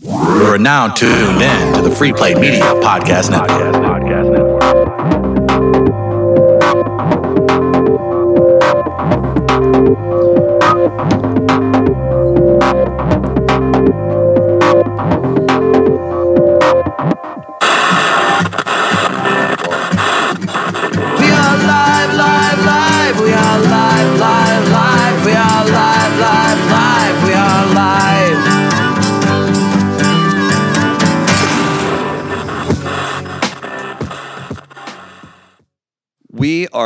[0.00, 3.97] You're now tuned in to the Free Play Media Podcast Network.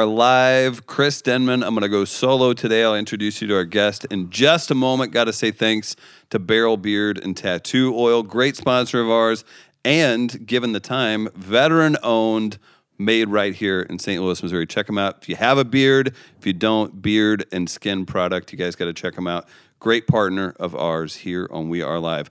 [0.02, 0.84] Are live.
[0.84, 1.62] Chris Denman.
[1.62, 2.82] I'm going to go solo today.
[2.82, 5.12] I'll introduce you to our guest in just a moment.
[5.12, 5.94] Got to say thanks
[6.30, 9.44] to Barrel Beard and Tattoo Oil, great sponsor of ours,
[9.84, 12.58] and given the time, veteran owned,
[12.98, 14.20] made right here in St.
[14.20, 14.66] Louis, Missouri.
[14.66, 15.18] Check them out.
[15.22, 18.86] If you have a beard, if you don't, beard and skin product, you guys got
[18.86, 19.46] to check them out.
[19.78, 22.28] Great partner of ours here on We Are Live.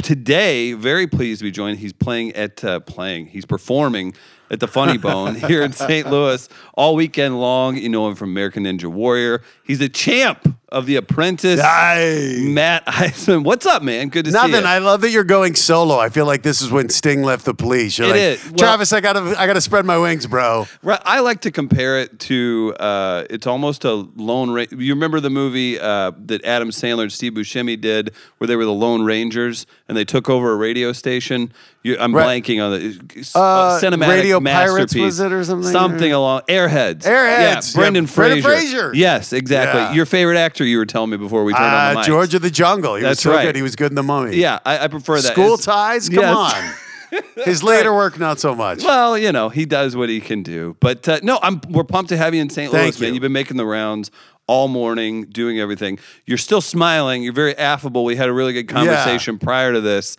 [0.00, 1.78] Today, very pleased to be joined.
[1.80, 3.26] He's playing at uh, playing.
[3.26, 4.14] He's performing
[4.50, 6.10] at the Funny Bone here in St.
[6.10, 7.76] Louis all weekend long.
[7.76, 9.42] You know him from American Ninja Warrior.
[9.70, 11.60] He's a champ of The Apprentice.
[11.62, 12.38] Aye.
[12.42, 13.44] Matt Iseman.
[13.44, 14.08] What's up, man?
[14.08, 14.48] Good to see you.
[14.48, 14.66] Nothing.
[14.66, 15.96] I love that you're going solo.
[15.98, 17.96] I feel like this is when Sting left the police.
[17.98, 18.44] You're It like, is.
[18.46, 20.66] Well- Travis, I gotta, I gotta spread my wings, bro.
[20.82, 25.20] Right, I like to compare it to uh, it's almost a Lone Ra- You remember
[25.20, 29.02] the movie uh, that Adam Sandler and Steve Buscemi did, where they were the Lone
[29.02, 31.52] Rangers and they took over a radio station.
[31.82, 32.42] You, I'm Right.
[32.44, 35.02] blanking on the uh, cinematic Radio Pirates, masterpiece.
[35.02, 35.72] was it, or something?
[35.72, 37.02] Something along Airheads.
[37.04, 38.42] Airheads, Yeah, Brendan yeah, Brendan Fraser.
[38.42, 38.92] Fraser.
[38.94, 39.59] Yes, exactly.
[39.64, 39.92] Yeah.
[39.92, 40.64] Your favorite actor?
[40.64, 42.04] You were telling me before we turned on the Uh.
[42.04, 42.96] George of the Jungle.
[42.96, 43.44] He That's was so right.
[43.44, 43.56] good.
[43.56, 44.36] He was good in the Mummy.
[44.36, 45.32] Yeah, I, I prefer that.
[45.32, 46.08] School It's- ties.
[46.08, 46.36] Come Yes.
[46.36, 47.22] on.
[47.44, 48.84] His later work, not so much.
[48.84, 50.76] Well, you know, he does what he can do.
[50.80, 52.70] But uh, no, I'm we're pumped to have you in St.
[52.70, 53.08] Thank Louis, man.
[53.08, 53.14] you.
[53.14, 54.12] You've been making the rounds
[54.46, 55.98] all morning, doing everything.
[56.24, 57.24] You're still smiling.
[57.24, 58.04] You're very affable.
[58.04, 60.16] We had a really good conversation prior to this.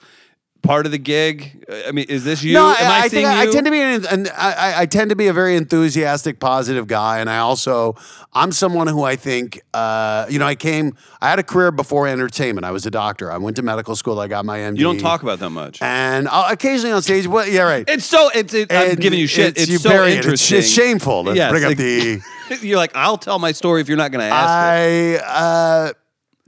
[0.64, 1.66] Part of the gig.
[1.67, 2.54] Uh, I mean, is this you?
[2.54, 4.81] No, Am I, I, seeing think I, I tend to be an, an I, I-
[4.81, 7.95] I tend to be a very enthusiastic, positive guy, and I also
[8.32, 12.08] I'm someone who I think uh, you know I came I had a career before
[12.08, 12.64] entertainment.
[12.64, 13.32] I was a doctor.
[13.32, 14.20] I went to medical school.
[14.20, 14.77] I got my MD.
[14.77, 15.82] you don't talk about that much.
[15.82, 17.26] and I'll, occasionally on stage.
[17.26, 17.89] Well, yeah, right.
[17.89, 18.30] It's so.
[18.33, 18.54] It's.
[18.54, 19.58] It, I'm giving you shit.
[19.58, 20.20] It's, you so bury it.
[20.20, 20.58] It's- interesting.
[20.60, 22.21] It's, shameful to Yes, bring up ex- the.
[22.61, 25.23] You're like, I'll tell my story if you're not going to ask it.
[25.26, 25.94] I, uh,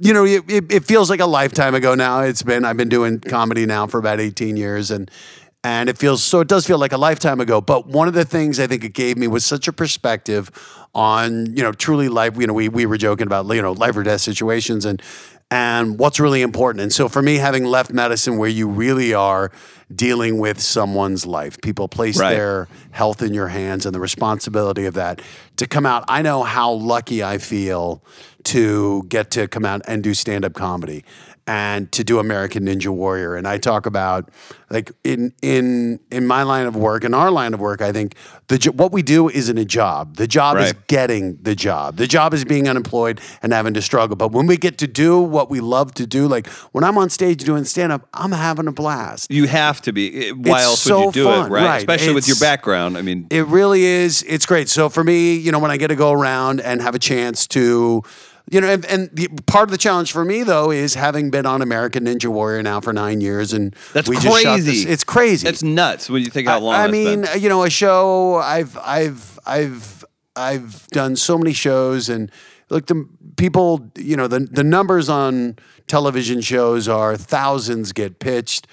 [0.03, 2.19] you know, it, it, feels like a lifetime ago now.
[2.19, 5.09] It's been I've been doing comedy now for about eighteen years, and
[5.63, 6.41] and it feels so.
[6.41, 7.61] It does feel like a lifetime ago.
[7.61, 10.51] But one of the things I think it gave me was such a perspective
[10.93, 12.35] on you know truly life.
[12.37, 15.01] You know, we we were joking about you know life or death situations and.
[15.53, 16.81] And what's really important.
[16.81, 19.51] And so for me, having left medicine where you really are
[19.93, 22.33] dealing with someone's life, people place Right.
[22.33, 25.21] their health in your hands and the responsibility of that
[25.57, 26.05] to come out.
[26.07, 28.01] I know how lucky I feel
[28.45, 31.05] to get to come out and do stand up comedy
[31.45, 33.35] and to do American Ninja Warrior.
[33.35, 34.29] And I talk about
[34.69, 38.15] like in in in my line of work, in our line of work, I think
[38.47, 40.15] the what we do isn't a job.
[40.15, 41.97] The job is getting the job.
[41.97, 44.15] The job is being unemployed and having to struggle.
[44.15, 47.09] But when we get to do what we love to do, like when I'm on
[47.09, 49.29] stage doing stand up, I'm having a blast.
[49.31, 50.29] You have to be.
[50.29, 51.65] Eh, why It's else so would you do fun, it, right?
[51.65, 51.77] right.
[51.77, 52.97] Especially with your background.
[52.97, 54.23] I mean, It really is.
[54.27, 54.69] It's great.
[54.69, 57.47] So for me, you know, when I get to go around and have a chance
[57.47, 58.03] to,
[58.49, 61.45] you know, and, and the, part of the challenge for me though is having been
[61.45, 64.89] on American Ninja Warrior now for nine years, and That's we just shot this- crazy.
[64.89, 65.47] it's crazy.
[65.47, 66.75] It's nuts when you think how long.
[66.75, 67.41] I, I mean, been.
[67.41, 68.35] you know, a show.
[68.35, 70.05] I've I've I've
[70.35, 72.31] I've done so many shows, and
[72.69, 73.89] look, the people.
[73.97, 75.57] You know, the the numbers on
[75.87, 78.67] television shows are thousands get pitched.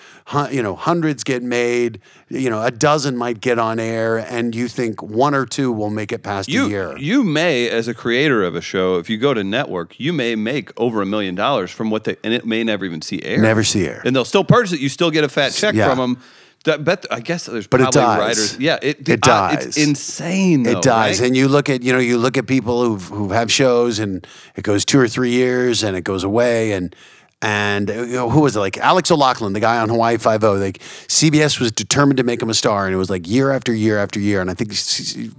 [0.52, 2.00] You know, hundreds get made.
[2.28, 5.90] You know, a dozen might get on air, and you think one or two will
[5.90, 6.96] make it past you a year.
[6.98, 10.36] you may, as a creator of a show, if you go to network, you may
[10.36, 13.38] make over a million dollars from what they, and it may never even see air.
[13.38, 14.02] Never see air.
[14.04, 14.80] and they'll still purchase it.
[14.80, 15.88] You still get a fat check Yeah.
[15.88, 16.22] from them.
[16.64, 18.18] That bet I guess there's But it probably dies.
[18.18, 18.58] writers.
[18.58, 19.66] Yeah, it It uh, dies.
[19.66, 20.64] it's insane.
[20.64, 21.26] Though, It dies, right?
[21.28, 24.26] and you look at you know you look at people who who have shows, and
[24.56, 26.94] it goes two or three years, and it goes away, and
[27.42, 30.44] and uh, you know, who was it like Alex O'Loughlin, the guy on Hawaii Five
[30.44, 33.50] O, like CBS was determined to make him a star, and it was like year
[33.50, 34.74] after year after year, and I think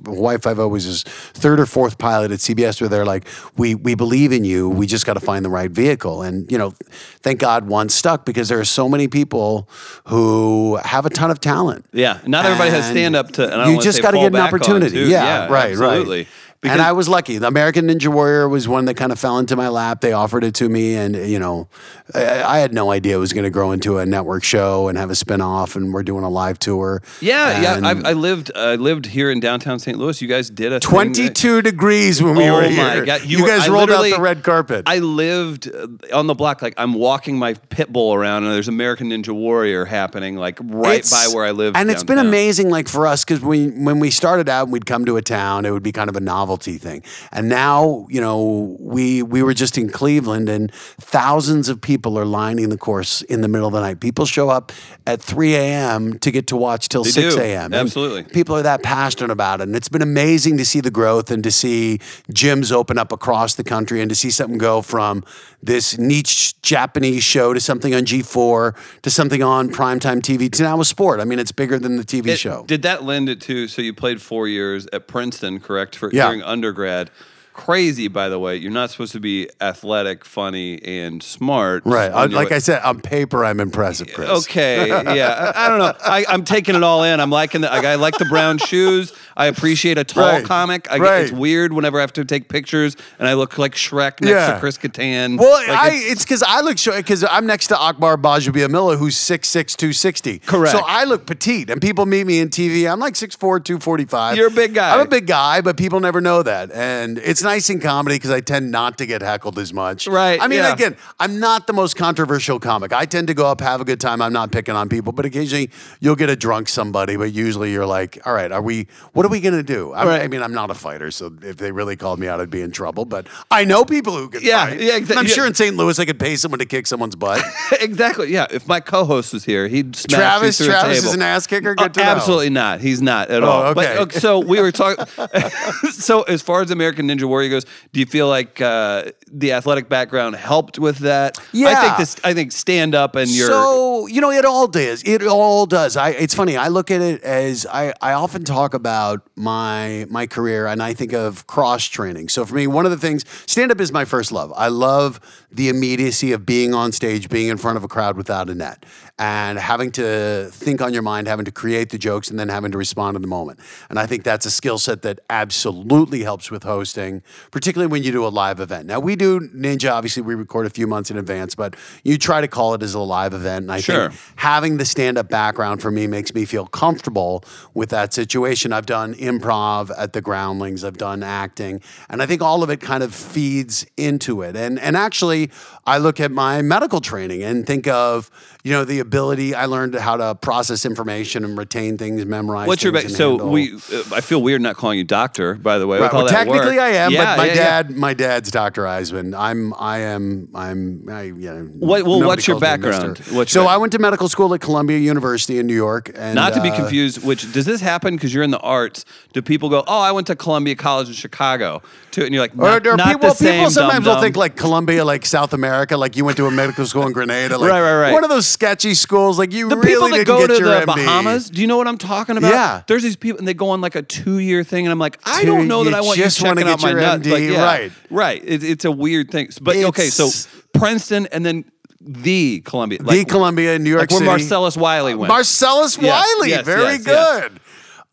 [0.05, 3.75] Hawaii Five O was his third or fourth pilot at CBS, where they're like, we
[3.75, 6.73] we believe in you, we just got to find the right vehicle, and you know,
[7.21, 9.69] thank God one stuck because there are so many people
[10.07, 11.85] who have a ton of talent.
[11.93, 13.43] Yeah, not everybody has And stand up to.
[13.43, 14.95] And I don't you just got to get an opportunity.
[14.95, 15.07] too.
[15.07, 16.19] Yeah, right, absolutely.
[16.19, 16.27] right.
[16.61, 17.39] Because- and I was lucky.
[17.39, 20.01] The American Ninja Warrior was one that kind of fell into my lap.
[20.01, 21.67] They offered it to me, and you know,
[22.13, 24.95] I, I had no idea it was going to grow into a network show and
[24.95, 27.01] have a spin-off, and we're doing a live tour.
[27.19, 28.01] Yeah, And yeah.
[28.05, 29.97] I, I lived I lived here in downtown St.
[29.97, 30.21] Louis.
[30.21, 33.05] You guys did a thing that- 22 degrees when we oh were my here.
[33.05, 33.25] god!
[33.25, 34.83] You, were- guys I rolled out the red carpet.
[34.85, 36.61] I lived uh, on the block.
[36.61, 40.99] Like I'm walking my pit bull around, and there's American Ninja Warrior happening, like right
[40.99, 41.75] It's- by where I live.
[41.75, 44.85] And it's been amazing, like for us, because we when we started out, and we'd
[44.85, 47.01] come to a town, it would be kind of a novelty thing.
[47.31, 52.25] And now, you know, we we were just in Cleveland, and thousands of people are
[52.25, 53.99] lining the course in the middle of the night.
[54.01, 54.71] People show up
[55.07, 56.19] at 3 a.m.
[56.19, 57.41] to get to watch till They 6 do.
[57.41, 57.65] a.m.
[57.65, 58.23] And Absolutely.
[58.23, 61.43] people are that passionate about it, and it's been amazing to see the growth and
[61.43, 61.99] to see
[62.31, 65.23] gyms open up across the country, and to see something go from
[65.63, 70.79] this niche Japanese show to something on G4 to something on primetime TV to now
[70.81, 71.19] a sport.
[71.19, 72.63] I mean, it's bigger than the TV It- show.
[72.67, 73.67] Did that lend it to?
[73.67, 75.95] So you played four years at Princeton, correct?
[75.95, 76.40] For Yeah.
[76.41, 77.11] During undergrad.
[77.53, 78.55] Crazy, by the way.
[78.55, 81.83] You're not supposed to be athletic, funny, and smart.
[81.85, 82.09] Right.
[82.09, 84.29] I, like I said, on paper, I'm impressive, Chris.
[84.47, 85.51] Okay, yeah.
[85.53, 85.93] I, I don't know.
[86.01, 87.19] I, I'm taking it all in.
[87.19, 87.71] I'm liking the.
[87.71, 89.11] I, I like the brown shoes.
[89.41, 90.91] I appreciate a tall Right, comic.
[90.91, 91.21] I, right.
[91.23, 94.53] It's weird whenever I have to take pictures and I look like Shrek next Yeah.
[94.53, 95.39] to Chris Kattan.
[95.39, 99.15] Well, Like, I, it's- because I look short because I'm next to Akbar Gbaja-Biamila, who's
[99.15, 100.39] 6'6", 260.
[100.39, 100.71] Correct.
[100.71, 102.89] So I look petite, and people meet me in TV.
[102.91, 104.37] I'm like 6'4", 245.
[104.37, 104.93] You're a big guy.
[104.93, 106.71] I'm a big guy, but people never know that.
[106.71, 110.07] And it's nice in comedy because I tend not to get heckled as much.
[110.07, 110.73] Right, I mean, yeah.
[110.73, 112.93] again, I'm not the most controversial comic.
[112.93, 114.21] I tend to go up, have a good time.
[114.21, 117.15] I'm not picking on people, but occasionally you'll get a drunk somebody.
[117.15, 118.87] But usually you're like, all right, are we?
[119.13, 119.93] What are we gonna do?
[119.93, 120.21] I'm- Right.
[120.21, 122.61] I mean, I'm not a fighter, so if they really called me out, I'd be
[122.61, 123.05] in trouble.
[123.05, 124.79] But I know people who can Yeah, fight.
[124.81, 125.33] yeah, I'm yeah.
[125.33, 125.75] sure in St.
[125.75, 127.41] Louis I could pay someone to kick someone's butt.
[127.81, 128.31] exactly.
[128.31, 128.45] Yeah.
[128.51, 131.09] If my co-host was here, he'd smash Travis- through Travis a table.
[131.09, 131.73] is an ass kicker?
[131.75, 132.05] Good Uh, to know.
[132.11, 132.81] Absolutely not.
[132.81, 133.63] He's not at Oh, all.
[133.71, 133.95] okay.
[133.97, 135.05] But, so we were talking.
[135.91, 139.89] so as far as American Ninja Warrior goes, do you feel like uh, the athletic
[139.89, 141.37] background helped with that?
[141.51, 141.69] Yeah.
[141.69, 142.15] I think this.
[142.23, 143.47] I think stand up and your.
[143.47, 145.03] So you know, it all does.
[145.03, 145.95] It all does.
[145.97, 146.09] I.
[146.09, 146.57] It's funny.
[146.57, 147.93] I look at it as I.
[148.01, 152.29] I often talk about my my career, and I think of cross training.
[152.29, 154.53] So for me, one of the things stand up is my first love.
[154.55, 155.19] I love
[155.51, 158.85] the immediacy of being on stage, being in front of a crowd without a net,
[159.19, 162.71] and having to think on your mind, having to create the jokes, and then having
[162.71, 163.59] to respond in the moment.
[163.89, 167.21] And I think that's a skill set that absolutely helps with hosting,
[167.51, 168.85] particularly when you do a live event.
[168.87, 169.91] Now we do Ninja.
[169.91, 172.93] Obviously, we record a few months in advance, but you try to call it as
[172.93, 173.63] a live event.
[173.63, 174.09] And I Sure.
[174.09, 177.43] think having the stand-up background for me makes me feel comfortable
[177.73, 178.71] with that situation.
[178.71, 180.83] I've done improv at the Groundlings.
[180.83, 184.55] I've done acting, and I think all of it kind of feeds into it.
[184.55, 185.40] And and actually,
[185.85, 188.29] I look at my medical training and think of
[188.63, 192.67] you know the ability I learned how to process information and retain things, memorize.
[192.67, 193.09] What's your things, back?
[193.09, 193.73] and So handle- we.
[193.73, 195.55] Uh, I feel weird not calling you doctor.
[195.55, 196.77] By the way, Right, with all well, technically.
[196.79, 197.83] I am, Yeah, but my yeah, yeah.
[197.83, 198.83] dad, my dad's Dr.
[198.83, 199.33] Iseman.
[199.37, 201.63] I'm, I am, I'm, I, you know.
[201.79, 203.17] What- well, what's your background?
[203.31, 206.35] What's your so I went to medical school at Columbia University in New York, and
[206.35, 207.23] Not to be uh, confused.
[207.25, 209.05] Which does this happen because you're in the arts?
[209.33, 211.81] Do people go, "Oh, I went to Columbia College in Chicago,"
[212.11, 214.23] to, and you're like, Or, "Not, or not people, the same." people sometimes will dum-dum."
[214.23, 217.57] think like Columbia, like South America, like you went to a medical school in Grenada,
[217.57, 218.13] like Right, right, right.
[218.13, 219.39] one of those sketchy schools.
[219.39, 220.85] Like you the really people that go to the MD.
[220.85, 221.49] Bahamas.
[221.49, 222.51] Do you know what I'm talking about?
[222.51, 222.83] Yeah.
[222.87, 225.19] There's these people, and they go on like a two year thing, and I'm like,
[225.25, 227.21] I don't know that I want just you checking out my your nut.
[227.21, 227.91] MD, Like, yeah, right.
[228.09, 228.41] right.
[228.43, 229.49] It, it's a weird thing.
[229.61, 230.29] But okay, so
[230.73, 231.65] Princeton, and then
[231.99, 234.29] the Columbia, the Columbia in New York like where City.
[234.29, 235.29] Marcellus Wiley went.
[235.29, 237.03] Marcellus Yes, Wiley, yes, very yes.
[237.03, 237.59] good.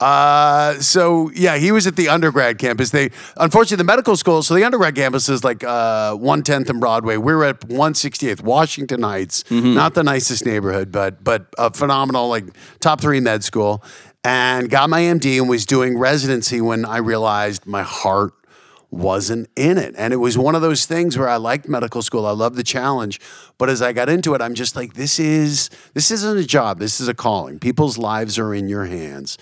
[0.01, 2.91] Uh, so yeah, he was at the undergrad campus.
[2.91, 4.43] They unfortunately the medical school.
[4.43, 7.17] So the undergrad campus is like uh, one tenth in Broadway.
[7.17, 9.43] We were at one sixty eighth, Washington Heights.
[9.45, 9.75] Mm-hmm.
[9.75, 12.45] Not the nicest neighborhood, but but a phenomenal like
[12.79, 13.83] top three med school.
[14.25, 18.35] And got my MD and was doing residency when I realized my heart
[18.91, 19.95] wasn't in it.
[19.99, 22.27] And it was one of those things where I liked medical school.
[22.27, 23.21] I loved the challenge.
[23.59, 26.79] But as I got into it, I'm just like, this is this isn't a job.
[26.79, 27.59] This is a calling.
[27.59, 29.39] People's lives are in your hands.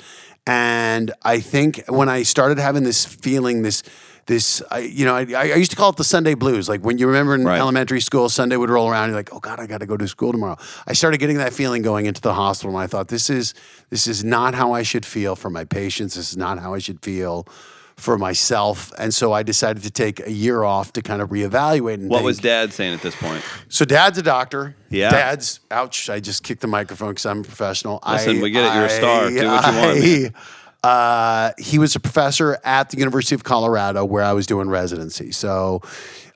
[0.46, 3.82] And I think when I started having this feeling, this
[4.26, 6.68] this I, you know, I, I used to call it the Sunday blues.
[6.68, 7.60] Like when you remember in Right.
[7.60, 10.08] elementary school, Sunday would roll around, you're like, oh God, I got to go to
[10.08, 10.56] school tomorrow.
[10.86, 13.54] I started getting that feeling going into the hospital, and I thought, this is
[13.90, 16.14] this is not how I should feel for my patients.
[16.14, 17.46] This is not how I should feel
[17.96, 18.92] for myself.
[18.98, 21.94] And so I decided to take a year off to kind of reevaluate.
[21.94, 22.26] And what think.
[22.26, 23.42] was Dad saying at this point?
[23.68, 24.76] So dad's a doctor.
[24.90, 25.10] Yeah.
[25.10, 26.10] Dad's ouch.
[26.10, 28.00] I just kicked the microphone because I'm a professional.
[28.06, 28.74] Listen, I- we get it.
[28.76, 29.28] You're a star.
[29.30, 30.34] Do what you want.
[30.36, 30.40] I-
[30.84, 35.32] Uh, he was a professor at the University of Colorado where I was doing residency.
[35.32, 35.80] So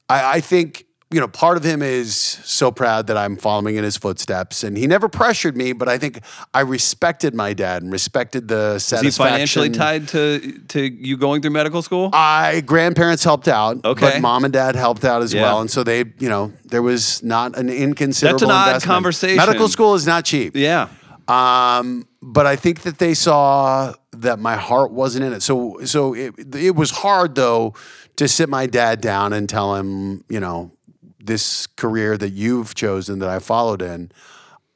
[0.08, 3.82] I, I think you know, part of him is so proud that I'm following in
[3.84, 5.72] his footsteps, and he never pressured me.
[5.72, 6.20] But I think
[6.54, 11.42] I respected my dad and respected the Is he financially tied to to you going
[11.42, 12.10] through medical school?
[12.12, 14.00] I grandparents helped out, Okay.
[14.12, 15.42] but mom and dad helped out as Yeah.
[15.42, 18.38] well, and so they, you know, there was not an inconsiderable.
[18.38, 18.94] That's an odd investment.
[18.94, 19.36] conversation.
[19.36, 20.54] Medical school is not cheap.
[20.54, 20.88] yeah.
[21.28, 25.42] Um, but I think that they saw that my heart wasn't in it.
[25.42, 27.74] So, so it, it was hard though
[28.16, 30.72] to sit my dad down and tell him, you know,
[31.20, 34.10] this career that you've chosen that I followed in,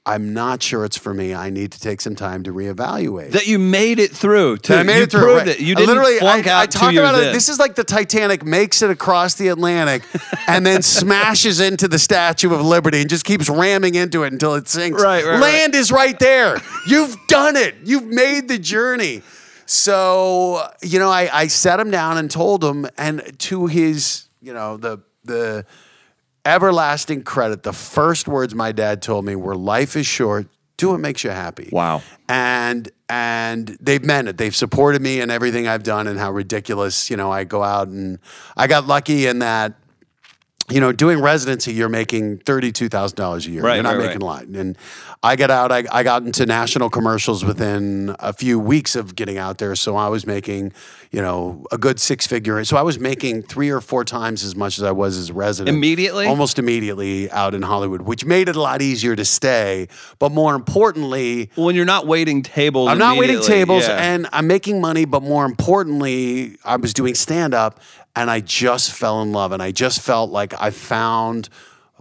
[0.06, 1.34] I'm not sure it's for me.
[1.34, 3.30] I need to take some time to reevaluate.
[3.30, 4.58] That you made it through.
[4.58, 5.36] To, I made you it through.
[5.38, 5.48] Right.
[5.48, 5.60] it.
[5.60, 7.28] You didn't literally, flunk I, out I talk about it.
[7.28, 7.32] in.
[7.32, 10.02] This is like the Titanic makes it across the Atlantic
[10.46, 14.54] and then smashes into the Statue of Liberty and just keeps ramming into it until
[14.56, 15.02] it sinks.
[15.02, 16.58] Right, right, Land is right there.
[16.86, 17.74] You've done it.
[17.84, 19.22] You've made the journey.
[19.64, 24.52] So you know, I, I sat him down and told him, and to his, you
[24.52, 25.64] know, the the
[26.44, 30.46] everlasting credit, the first words my dad told me were, "Life is short.
[30.76, 32.02] Do what makes you happy." Wow.
[32.28, 34.38] and and they've meant it.
[34.38, 37.88] They've supported me in everything I've done and how ridiculous, you know, I go out
[37.88, 38.18] and
[38.56, 39.74] I got lucky in that,
[40.70, 43.62] you know, doing residency, you're making thirty-two thousand dollars a year.
[43.62, 44.46] Right, you're not right, making right.
[44.46, 44.46] a lot.
[44.46, 44.78] And
[45.22, 45.70] I got out.
[45.70, 49.74] I, I got into national commercials within a few weeks of getting out there.
[49.76, 50.72] So I was making,
[51.10, 52.64] you know, a good six-figure.
[52.64, 55.34] So I was making three or four times as much as I was as a
[55.34, 56.26] resident Immediately?
[56.26, 59.88] almost immediately out in Hollywood, which made it a lot easier to stay.
[60.18, 62.88] But more importantly, when you're not waiting tables.
[62.88, 63.96] I'm not waiting tables yeah.
[63.96, 67.80] and I'm making money, but more importantly, I was doing stand up
[68.16, 71.48] and I just fell in love and I just felt like I found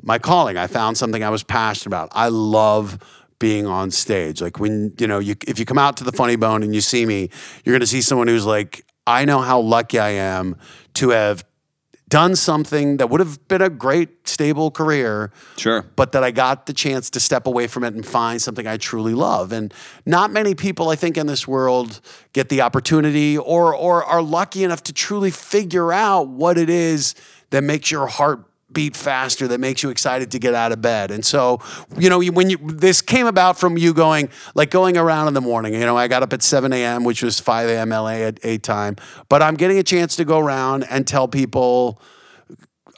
[0.01, 0.57] my calling.
[0.57, 2.09] I found something I was passionate about.
[2.11, 2.99] I love
[3.39, 4.41] being on stage.
[4.41, 6.81] Like when, you know, you if you come out to the funny bone and you
[6.81, 7.29] see me,
[7.63, 10.55] you're going to see someone who's like I know how lucky I am
[10.95, 11.43] to have
[12.13, 15.83] done something that would have been a great stable career Sure.
[15.95, 18.77] but that I got the chance to step away from it and find something I
[18.77, 19.51] truly love.
[19.51, 19.73] And
[20.05, 22.01] not many people, I think, in this world
[22.33, 27.15] get the opportunity or or are lucky enough to truly figure out what it is
[27.49, 31.11] that makes your heart beat faster that makes you excited to get out of bed.
[31.11, 31.61] And so
[31.97, 35.41] you know when you this came about from you going like going around in the
[35.41, 35.73] morning.
[35.73, 38.63] You know i got up at 7 a.m which was 5 a.m la at 8
[38.63, 38.95] time.
[39.29, 42.01] But i'm getting a chance to go around and tell people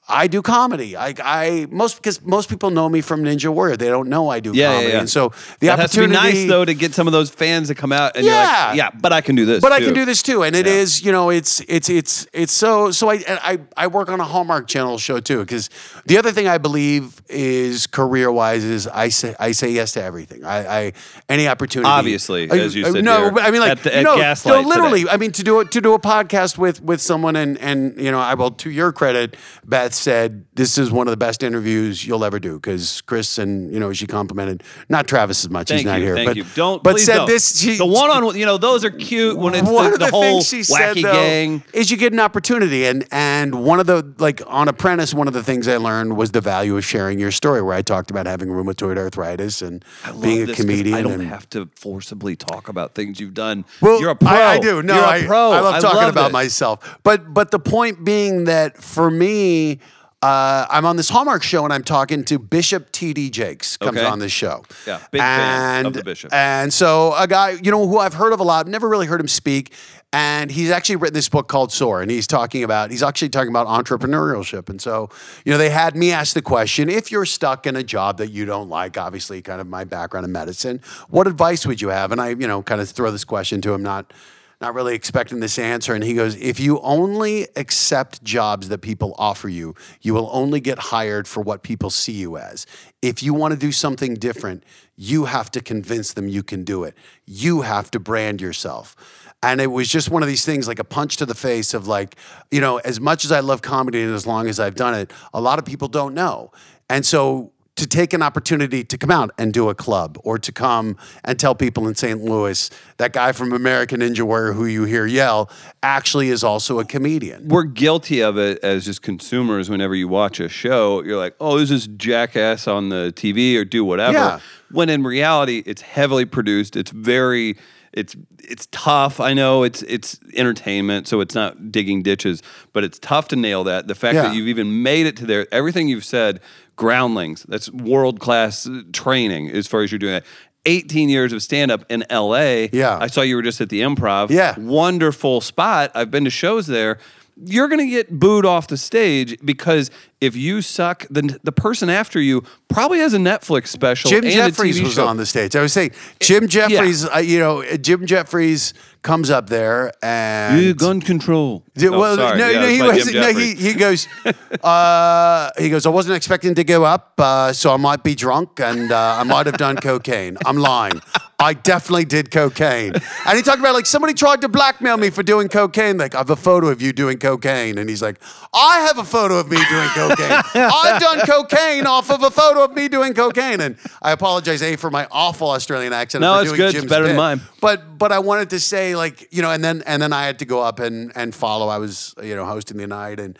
[0.07, 0.95] I do comedy.
[0.95, 3.75] I, I most because most people know me from Ninja Warrior.
[3.75, 4.99] They don't know I do Yeah, yeah, comedy, yeah.
[4.99, 6.39] and so the that has to be opportunity.
[6.41, 8.31] nice though to get some of those fans to come out and Yeah.
[8.31, 9.61] you're like, yeah, but I can do this.
[9.61, 12.53] but I can do this too, and it is you know it's it's it's it's
[12.53, 15.71] so so I I I work on a Hallmark Channel show too because
[16.05, 20.03] the other thing I believe is career wise is I say I say yes to
[20.03, 20.45] everything.
[20.45, 20.57] I,
[20.87, 20.93] I
[21.29, 21.89] any opportunity.
[21.89, 24.61] Obviously, I- as you uh, said No, here I mean like at the- at Gaslight
[24.63, 24.99] no, literally.
[25.01, 25.11] today.
[25.13, 28.11] I mean to do it to do a podcast with with someone and and you
[28.11, 29.35] know I will to your credit,
[29.65, 33.73] Beth said this is one of the best interviews you'll ever do because Chris and
[33.73, 35.69] you know she complimented not Travis as much.
[35.69, 36.45] Thank He's not you, here, thank but you.
[36.55, 37.27] Don't, but said don't.
[37.27, 37.59] this.
[37.59, 39.99] She, the one on, one you know, those are cute when it's one the, of
[39.99, 41.63] the, the whole she wacky said though, gang.
[41.73, 45.33] is you get an opportunity and and one of the like on apprentice one of
[45.33, 48.25] the things i learned was the value of sharing your story where i talked about
[48.25, 52.67] having rheumatoid arthritis and I being a comedian I don't and have to forcibly talk
[52.67, 53.65] about things you've done.
[53.81, 54.29] well, you're a pro.
[54.29, 54.81] I, I do.
[54.81, 55.51] No, I, pro.
[55.51, 56.33] I love talking about this.
[56.33, 56.97] myself.
[57.03, 59.79] But but the point being that for me,
[60.25, 63.29] uh, I'm on this Hallmark show and I'm talking to Bishop T.D.
[63.29, 64.07] Jakes comes Okay.
[64.07, 64.63] on this show.
[64.87, 66.33] Yeah, big fan of And- the Bishop.
[66.33, 69.19] And so a guy, you know, who I've heard of a lot, never really heard
[69.21, 69.71] him speak.
[70.13, 73.49] And he's actually written this book called Soar, and he's talking about he's actually talking
[73.49, 74.69] about entrepreneurship.
[74.69, 75.09] And so,
[75.43, 78.29] you know, they had me ask the question: if you're stuck in a job that
[78.31, 80.79] you don't like, obviously, kind of my background in medicine,
[81.09, 82.13] what advice would you have?
[82.13, 84.13] And I, you know, kind of throw this question to him, not
[84.61, 85.93] not really expecting this answer.
[85.93, 90.59] And he goes, If you only accept jobs that people offer you, you will only
[90.59, 92.65] get hired for what people see you as.
[93.01, 94.63] If you want to do something different,
[94.95, 96.95] you have to convince them you can do it.
[97.25, 98.95] You have to brand yourself.
[99.43, 101.87] And it was just one of these things, like a punch to the face of
[101.87, 102.15] like,
[102.49, 105.11] you know, as much as I love comedy and as long as I've done it,
[105.33, 106.51] a lot of people don't know.
[106.89, 110.51] And so to take an opportunity to come out and do a club or to
[110.51, 112.23] come and tell people in St.
[112.23, 115.49] Louis that guy from American Ninja Warrior who you hear yell
[115.83, 117.49] actually is also a comedian.
[117.49, 119.69] We're guilty of it as just consumers.
[119.69, 123.65] Whenever you watch a show, you're like, "Oh, this is jackass on the TV or
[123.65, 124.39] do whatever." Yeah.
[124.71, 126.75] When in reality, it's heavily produced.
[126.77, 127.57] It's very,
[127.91, 129.19] it's it's tough.
[129.19, 132.41] I know it's it's entertainment, so it's not digging ditches,
[132.73, 133.87] but it's tough to nail that.
[133.87, 134.23] The fact Yeah.
[134.23, 136.39] that you've even made it to there, everything you've said,
[136.75, 137.43] groundlings.
[137.47, 140.25] That's world class training as far as you're doing that.
[140.67, 142.67] 18 years of stand up in LA.
[142.73, 142.97] Yeah.
[142.99, 144.29] I saw you were just at the improv.
[144.31, 144.57] Yeah.
[144.57, 145.91] Wonderful spot.
[145.93, 146.97] I've been to shows there.
[147.37, 149.91] you're going to get booed off the stage because
[150.21, 154.09] if you suck, then the person after you probably has a Netflix special.
[154.09, 155.05] Jim and Jeffries was show.
[155.05, 155.55] on the stage.
[155.55, 157.07] I was saying Jim Jeffries.
[157.07, 158.73] Uh, you know, Jim Jeffries
[159.05, 161.63] comes up there and Yeah, gun control.
[161.75, 162.39] Yeah, Oh, well, sorry.
[162.39, 163.13] no, Yeah, no, he was.
[163.13, 164.07] No, he, he goes.
[164.63, 165.85] Uh, he goes.
[165.85, 169.23] I wasn't expecting to go up, uh, so I might be drunk, and uh, I
[169.23, 170.37] might have done cocaine.
[170.43, 171.01] I'm lying.
[171.37, 172.93] I definitely did cocaine.
[173.27, 175.97] And he talked about like somebody tried to blackmail me for doing cocaine.
[175.97, 178.19] Like I have a photo of you doing cocaine, and he's like,
[178.53, 180.41] I have a photo of me doing cocaine.
[180.55, 184.77] I've done cocaine off of a photo of me doing cocaine, and I apologize, a
[184.77, 186.21] for my awful Australian accent.
[186.21, 186.65] No, it's doing good.
[186.69, 187.41] It's Jim's better than mine.
[187.59, 190.39] But but I wanted to say like you know, and then and then I had
[190.39, 191.67] to go up and and follow.
[191.67, 193.37] I was you know hosting the night and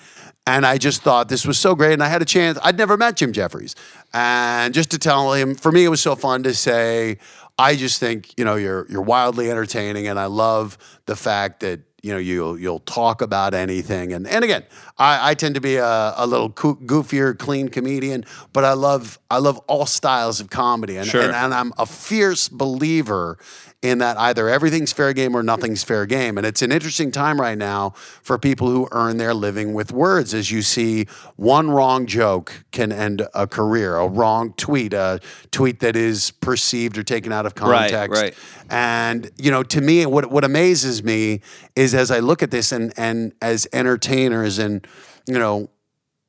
[0.48, 1.94] and I just thought this was so great.
[1.94, 2.60] And I had a chance.
[2.64, 3.76] I'd never met Jim Jeffries,
[4.14, 7.18] and just to tell him, for me, it was so fun to say.
[7.58, 11.80] I just think you know you're you're wildly entertaining, and I love the fact that
[12.04, 14.12] you know you'll you'll talk about anything.
[14.14, 14.64] And and again,
[14.98, 19.38] I, I tend to be a, a little goofier, clean comedian, but I love I
[19.38, 21.22] love all styles of comedy, and Sure.
[21.22, 23.38] and, and I'm a fierce believer
[23.86, 26.38] in that either everything's fair game or nothing's fair game.
[26.38, 30.34] And it's an interesting time right now for people who earn their living with words.
[30.34, 35.20] As you see, one wrong joke can end a career, a wrong tweet, a
[35.52, 38.20] tweet that is perceived or taken out of context.
[38.20, 38.38] Right, right.
[38.70, 41.42] And you know, to me, what what amazes me
[41.76, 44.86] is as I look at this and and as entertainers and
[45.28, 45.70] you know,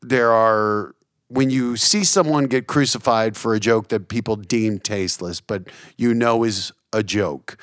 [0.02, 0.94] there are
[1.28, 5.64] when you see someone get crucified for a joke that people deem tasteless, but
[5.96, 7.56] you know is a joke.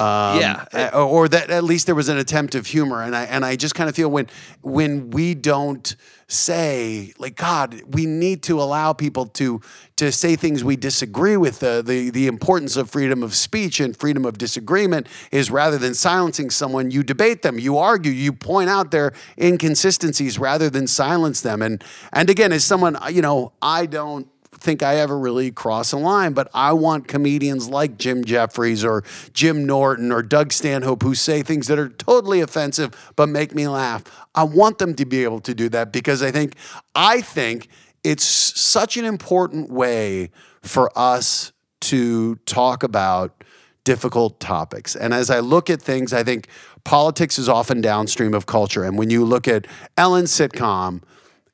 [0.00, 0.90] Um, Yeah.
[0.94, 3.74] or that at least there was an attempt of humor, and I and I just
[3.74, 4.26] kind of feel when
[4.62, 5.96] when we don't
[6.30, 9.60] say like God, we need to allow people to
[9.96, 11.58] to say things we disagree with.
[11.58, 15.94] The the the importance of freedom of speech and freedom of disagreement is rather than
[15.94, 21.40] silencing someone, you debate them, you argue, you point out their inconsistencies rather than silence
[21.40, 21.60] them.
[21.62, 24.28] And and again, as someone you know, I don't
[24.60, 29.04] think I ever really cross a line, but I want comedians like Jim Jeffries or
[29.32, 33.68] Jim Norton or Doug Stanhope who say things that are totally offensive but make me
[33.68, 34.04] laugh.
[34.34, 36.54] I want them to be able to do that because I think
[36.94, 37.68] I think
[38.04, 40.30] it's such an important way
[40.62, 43.44] for us to talk about
[43.84, 44.94] difficult topics.
[44.94, 46.48] And as I look at things, I think
[46.84, 48.84] politics is often downstream of culture.
[48.84, 51.02] And when you look at Ellen's sitcom,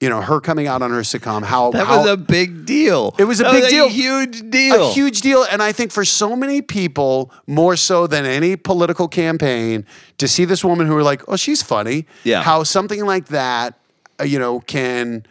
[0.04, 3.14] you know, her coming out on her sitcom, how That how, was a big deal.
[3.18, 3.86] It was a That big deal.
[3.86, 4.90] A huge deal.
[4.90, 5.44] a huge deal.
[5.44, 9.86] And I think for so many people, more so than any political campaign,
[10.18, 12.04] to see this woman who are like, oh, she's funny.
[12.22, 12.42] Yeah.
[12.42, 13.78] How something like that,
[14.20, 15.24] uh, you know, can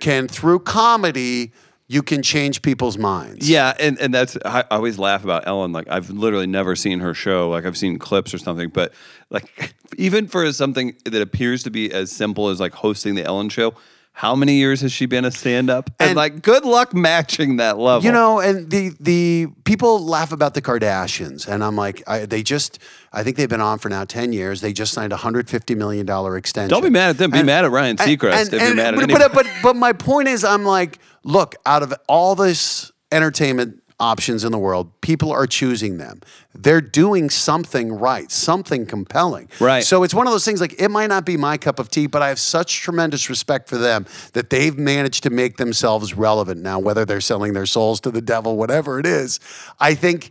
[0.00, 1.52] can through comedy
[1.88, 3.48] you can change people's minds.
[3.48, 5.70] Yeah, and, and that's I I always laugh about Ellen.
[5.70, 7.48] Like I've literally never seen her show.
[7.48, 8.92] Like I've seen clips or something, but
[9.30, 13.50] like even for something that appears to be as simple as like hosting the Ellen
[13.50, 13.74] show,
[14.18, 15.90] how many years has she been a stand up?
[16.00, 18.02] And, And- like good luck matching that level.
[18.02, 22.42] You know, and the the people laugh about the Kardashians, and I'm like, I, they
[22.42, 22.78] just,
[23.12, 24.62] I think they've been on for now ten years.
[24.62, 26.70] They just signed a hundred fifty million dollar extension.
[26.70, 27.30] Don't be mad at them.
[27.30, 29.92] Be And- mad at Ryan Seacrest and- you're and- mad at but, but but my
[29.92, 35.32] point is, I'm like, look, out of all this entertainment options in the world, people
[35.32, 36.20] are choosing them.
[36.54, 39.48] They're doing something right, something compelling.
[39.58, 39.84] Right.
[39.84, 42.06] So it's one of those things like it might not be my cup of tea,
[42.06, 46.60] but I have such tremendous respect for them that they've managed to make themselves relevant
[46.60, 49.40] now, whether they're selling their souls to the devil, whatever it is.
[49.80, 50.30] I think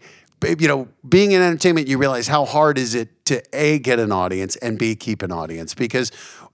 [0.59, 4.11] you know, being in entertainment, you realize how hard is it to A, get an
[4.11, 5.73] audience and B, keep an audience.
[5.73, 6.11] Because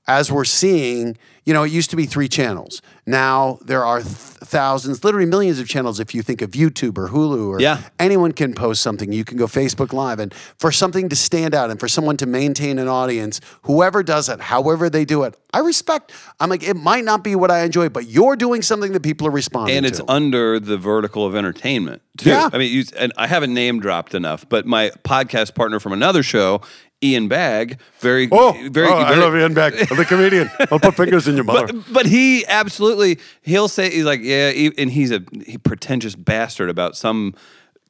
[0.07, 2.81] as we're seeing, you know, it used to be three channels.
[3.05, 7.09] Now there are th- thousands, literally millions of channels if you think of YouTube or
[7.09, 7.81] Hulu or Yeah.
[7.99, 9.11] anyone can post something.
[9.11, 10.19] You can go Facebook Live.
[10.19, 14.27] And for something to stand out and for someone to maintain an audience, whoever does
[14.27, 16.11] it, however they do it, I respect.
[16.39, 19.27] I'm like, it might not be what I enjoy, but you're doing something that people
[19.27, 19.77] are responding to.
[19.77, 20.11] and it's to.
[20.11, 22.29] under the vertical of entertainment too.
[22.31, 22.49] Yeah.
[22.51, 26.23] I mean, you, and I haven't name dropped enough, but my podcast partner from another
[26.23, 26.61] show,
[27.03, 29.73] Ian Bagg, very, Oh, very, oh, very, Ian Beck.
[29.91, 30.51] I'm the comedian.
[30.71, 31.67] I'll put fingers in your mother.
[31.73, 36.15] But, but he absolutely he'll say he's like yeah he- and he's a he pretentious
[36.15, 37.33] bastard about some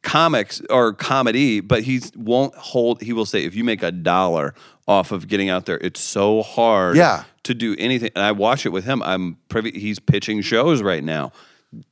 [0.02, 4.56] comics or comedy but he won't hold he will say if you make a dollar
[4.88, 7.24] off of getting out there it's so hard Yeah.
[7.44, 11.04] to do anything and I watch it with him I'm privy he's pitching shows right
[11.04, 11.32] now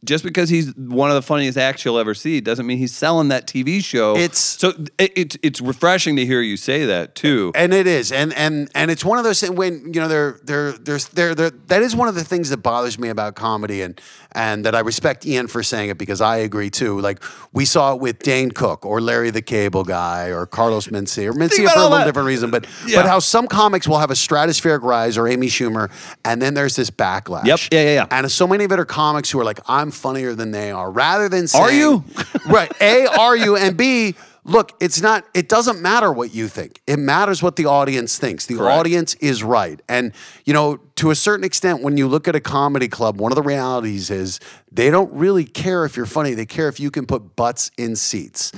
[0.03, 3.29] just because he's one of the funniest acts you'll ever see doesn't mean he's selling
[3.29, 4.15] that TV show.
[4.15, 7.51] It's- so it, it's it's refreshing to hear you say that too.
[7.55, 10.39] and it is, and and and it's one of those things when you know there
[10.43, 13.81] there there's there there that is one of the things that bothers me about comedy,
[13.81, 13.99] and
[14.33, 16.99] and that I respect Ian for saying it because I agree too.
[17.01, 21.27] Like we saw it with Dane Cook or Larry the Cable Guy or Carlos Mencia
[21.29, 22.05] or Mencia for a little that.
[22.05, 23.01] different reason, but Yeah.
[23.01, 25.89] but how some comics will have a stratospheric rise or Amy Schumer,
[26.23, 27.45] and then there's this backlash.
[27.45, 27.59] Yep.
[27.71, 28.05] Yeah, yeah, yeah.
[28.11, 30.91] And so many of it are comics who are like, I'm funnier than they are,
[30.91, 32.03] rather than saying, Are you?
[32.47, 32.71] right?
[32.81, 33.55] A, are you?
[33.55, 35.25] And B, look, it's not.
[35.33, 36.81] It doesn't matter what you think.
[36.87, 38.45] It matters what the audience thinks.
[38.45, 38.77] The Correct.
[38.79, 40.11] audience is right, and
[40.45, 43.37] you know, to a certain extent, when you look at a comedy club, one of
[43.37, 44.37] the realities is
[44.69, 46.33] they don't really care if you're funny.
[46.33, 48.51] They care if you can put butts in seats,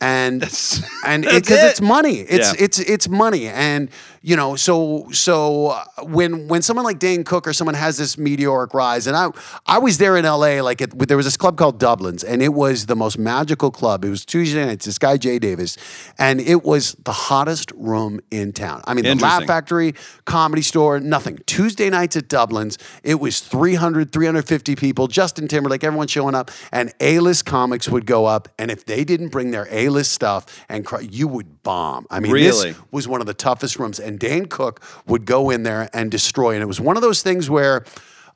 [0.00, 1.66] and That's- and because it.
[1.66, 2.20] it's money.
[2.20, 2.64] It's Yeah.
[2.64, 3.90] it's it's money, and
[4.22, 8.16] you know, so so uh, when when someone like Dane Cook or someone has this
[8.16, 9.28] meteoric rise, and I
[9.66, 10.62] I was there in L.A.
[10.62, 14.04] Like it, there was this club called Dublin's, and it was the most magical club.
[14.04, 14.86] It was Tuesday nights.
[14.86, 15.76] This guy Jay Davis,
[16.18, 18.80] and it was the hottest room in town.
[18.86, 21.38] I mean, the Laugh Factory, Comedy Store, nothing.
[21.46, 25.08] Tuesday nights at Dublin's, it was 300, 350 people.
[25.08, 29.28] Justin Timberlake, everyone showing up, and A-list comics would go up, and if they didn't
[29.28, 32.06] bring their A-list stuff, and cry, you would bomb.
[32.10, 32.72] I mean, Really?
[32.72, 36.10] this was one of the toughest rooms, and Dan Cook would go in there and
[36.10, 36.54] destroy.
[36.54, 37.84] And it was one of those things where.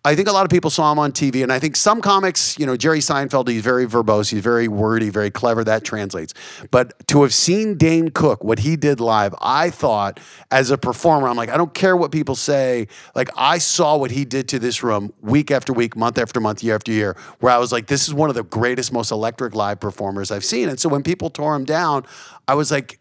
[0.07, 2.57] I think a lot of people saw him on TV, and I think some comics,
[2.61, 5.65] you know, Jerry Seinfeld, he's very verbose, he's very wordy, very clever.
[5.65, 6.33] That translates.
[6.71, 10.21] But to have seen Dane Cook, what he did live, I thought
[10.53, 12.87] as a performer, I'm like, I don't care what people say.
[13.17, 16.63] Like, I saw what he did to this room week after week, month after month,
[16.63, 19.57] year after year, where I was like, this is one of the greatest, most electric
[19.57, 20.69] live performers I've seen.
[20.69, 22.07] And so when people tore him down,
[22.47, 23.01] I was like,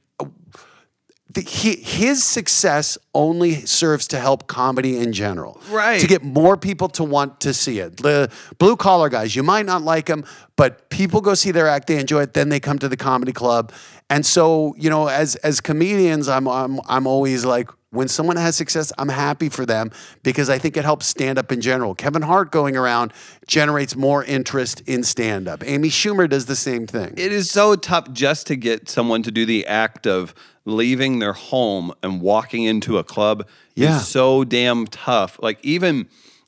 [1.35, 5.61] the, he, his success only serves to help comedy in general.
[5.69, 5.99] Right.
[5.99, 7.97] To get more people to want to see it.
[7.97, 11.87] The blue collar guys, you might not like them, but people go see their act,
[11.87, 13.73] they enjoy it, then they come to the comedy club.
[14.09, 18.55] And so, you know, as as comedians, I'm I'm I'm always like when someone has
[18.55, 19.91] success, I'm happy for them
[20.23, 21.95] because I think it helps stand up in general.
[21.95, 23.13] Kevin Hart going around
[23.47, 25.63] generates more interest in stand up.
[25.65, 27.13] Amy Schumer does the same thing.
[27.17, 30.33] It is so tough just to get someone to do the act of
[30.65, 33.47] leaving their home and walking into a club.
[33.75, 33.97] Yeah.
[33.97, 35.39] is so damn tough.
[35.41, 36.07] Like even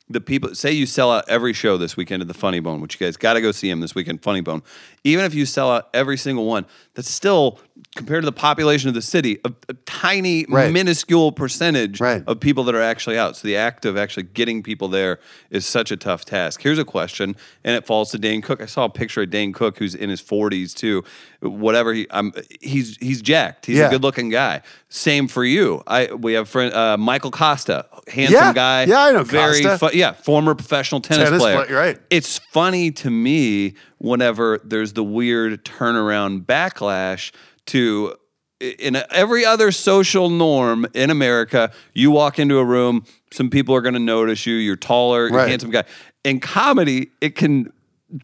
[0.09, 2.99] the people say you sell out every show this weekend at the Funny Bone, which
[2.99, 4.23] you guys got to go see him this weekend.
[4.23, 4.63] Funny Bone.
[5.07, 6.65] Even if you sell out every single one,
[6.95, 7.59] that's still
[7.95, 10.71] compared to the population of the city a, a tiny, Right.
[10.71, 12.23] minuscule percentage Right.
[12.27, 13.35] of people that are actually out.
[13.37, 16.61] So the act of actually getting people there is such a tough task.
[16.61, 18.61] Here's a question, and it falls to Dane Cook.
[18.61, 21.03] I saw a picture of Dane Cook who's in his 40s too.
[21.41, 23.67] Whatever he, I'm, he's he's jacked.
[23.67, 23.87] He's Yeah.
[23.87, 24.61] a good looking guy.
[24.89, 25.83] Same for you.
[25.87, 28.53] I we have friend uh, Michael Costa, handsome Yeah.
[28.53, 28.83] guy.
[28.85, 29.89] Yeah, I know Very Costa.
[29.91, 31.63] fu- yeah, former professional tennis, Tennis player.
[31.65, 31.99] player, right.
[32.09, 37.31] It's funny to me whenever there's the weird turnaround backlash
[37.67, 38.15] to
[38.59, 43.81] in every other social norm in America, you walk into a room, some people are
[43.81, 44.55] going to notice you.
[44.55, 45.83] You're taller, you're a handsome guy.
[46.23, 47.71] In comedy, it can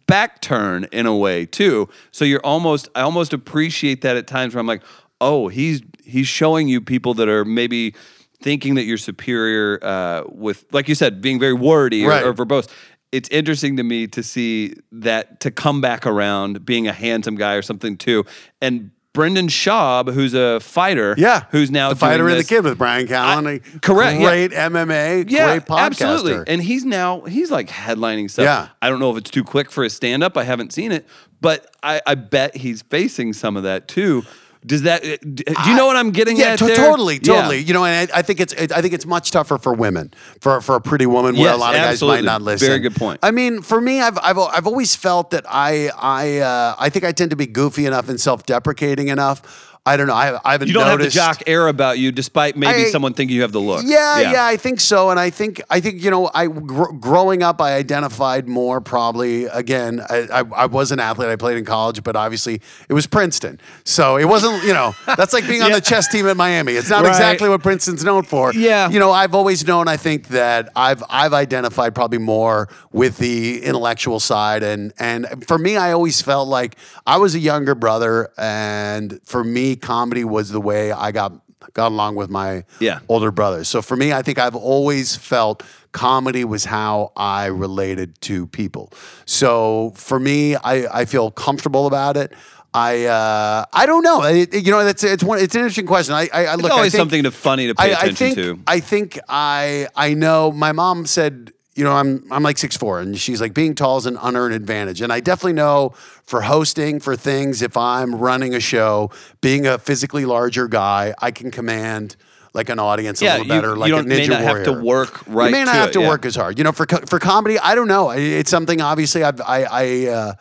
[0.08, 1.88] back turn in a way too.
[2.12, 4.82] So you're almost, I almost appreciate that at times where I'm like,
[5.22, 7.94] oh, he's he's showing you people that are maybe
[8.42, 12.26] thinking that you're superior uh, with, like you said, being very wordy or, Right.
[12.26, 12.68] or verbose.
[13.14, 17.54] It's interesting to me to see that to come back around being a handsome guy
[17.54, 18.26] or something too.
[18.60, 22.80] And Brendan Schaub, who's a fighter, Yeah, who's now the fighter and the kid with
[22.80, 23.48] Bryan Callen.
[23.48, 24.28] I- correct, yeah.
[24.28, 25.86] Great MMA, yeah, great podcaster.
[25.86, 26.44] absolutely.
[26.52, 28.46] And he's now he's like headlining stuff.
[28.46, 28.70] Yeah.
[28.82, 30.36] I don't know if it's too quick for his stand up.
[30.36, 31.06] I haven't seen it,
[31.42, 34.24] but I, I bet he's facing some of that too.
[34.66, 35.04] Does that?
[35.04, 36.60] uh, Do you know what I'm getting yeah, at?
[36.60, 36.76] to- there?
[36.76, 37.34] totally, Yeah.
[37.36, 37.60] totally.
[37.60, 40.14] You know, and I, I think it's it, I think it's much tougher for women,
[40.40, 42.18] for for a pretty woman where Yes, a lot of absolutely.
[42.20, 42.68] guys might not listen.
[42.68, 43.20] Very good point.
[43.24, 47.06] I mean, for me, I've I've I've always felt that I I uh, I think
[47.06, 49.70] I tend to be goofy enough and self deprecating enough.
[49.86, 50.14] I don't know.
[50.14, 51.14] I, I haven't You don't noticed.
[51.18, 53.84] have the jock air about you, despite maybe I- someone thinking you have the look.
[53.86, 57.44] Yeah, yeah, I think so, and I think I think you know, I gr- growing
[57.44, 59.44] up, I identified more probably.
[59.46, 61.28] Again, I, I, I was an athlete.
[61.28, 64.64] I played in college, but obviously it was Princeton, so it wasn't.
[64.64, 66.74] You know, that's like being on the chess team at Miami.
[66.74, 67.10] It's not Right.
[67.10, 68.54] exactly what Princeton's known for.
[68.54, 68.90] Yeah.
[68.90, 69.90] you know, I've always known.
[69.90, 75.58] I think that I've I've identified probably more with the intellectual side, and and for
[75.58, 80.50] me, I always felt like I was a younger brother, and for me, comedy was
[80.50, 81.34] the way I got
[81.74, 83.00] got along with my Yeah.
[83.08, 83.70] older brothers.
[83.70, 88.92] So for me, I think I've always felt comedy was how I related to people.
[89.26, 92.34] So for me, I, I feel comfortable about it.
[92.74, 94.24] I uh, I don't know.
[94.24, 95.40] It- you know, it's it's one.
[95.40, 96.16] It's an interesting question.
[96.16, 96.72] I I, I It's look.
[96.72, 98.60] I always think- something to funny to pay I, I attention think, to.
[98.68, 100.52] I think I I know.
[100.52, 103.98] My mom said you know, I'm I'm like six four, and she's like being tall
[103.98, 108.54] is an unearned advantage, and I definitely know for hosting for things if I'm running
[108.54, 109.10] a show,
[109.42, 112.16] being a physically larger guy, I can command
[112.54, 114.64] like an audience a little you- better, you like don't- a may ninja not have
[114.66, 116.08] to work right You may not have it, to yeah.
[116.10, 116.60] work as hard.
[116.60, 118.12] You know, for for comedy, I don't know.
[118.12, 120.34] It's something obviously I've, I I uh,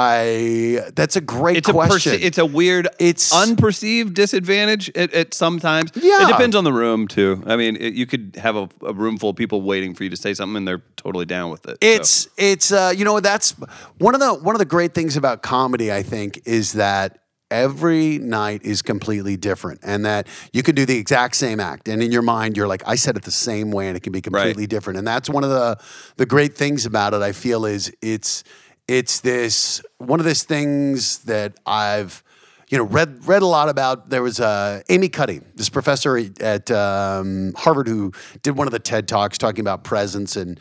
[0.00, 2.12] I that's a great It's a question.
[2.12, 5.90] perce- it's a weird, It's- unperceived disadvantage at, at sometimes.
[5.96, 6.22] Yeah.
[6.22, 7.42] it depends on the room too.
[7.46, 10.10] I mean, it, you could have a, a room full of people waiting for you
[10.10, 11.70] to say something, and they're totally down with it.
[11.72, 11.76] So.
[11.80, 13.56] It's it's uh, you know that's
[13.98, 15.92] one of the one of the great things about comedy.
[15.92, 17.18] I think is that
[17.50, 22.02] every night is completely different, and that you can do the exact same act, and
[22.02, 24.20] in your mind you're like, I said it the same way, and it can be
[24.20, 24.98] completely different.
[24.98, 25.76] And that's one of the
[26.16, 27.22] the great things about it.
[27.22, 28.44] I feel is it's
[28.88, 32.24] it's this one of these things that I've
[32.68, 34.08] you know read read a lot about.
[34.08, 38.78] There was uh, Amy Cuddy, this professor at um, Harvard, who did one of the
[38.78, 40.58] TED talks talking about presence and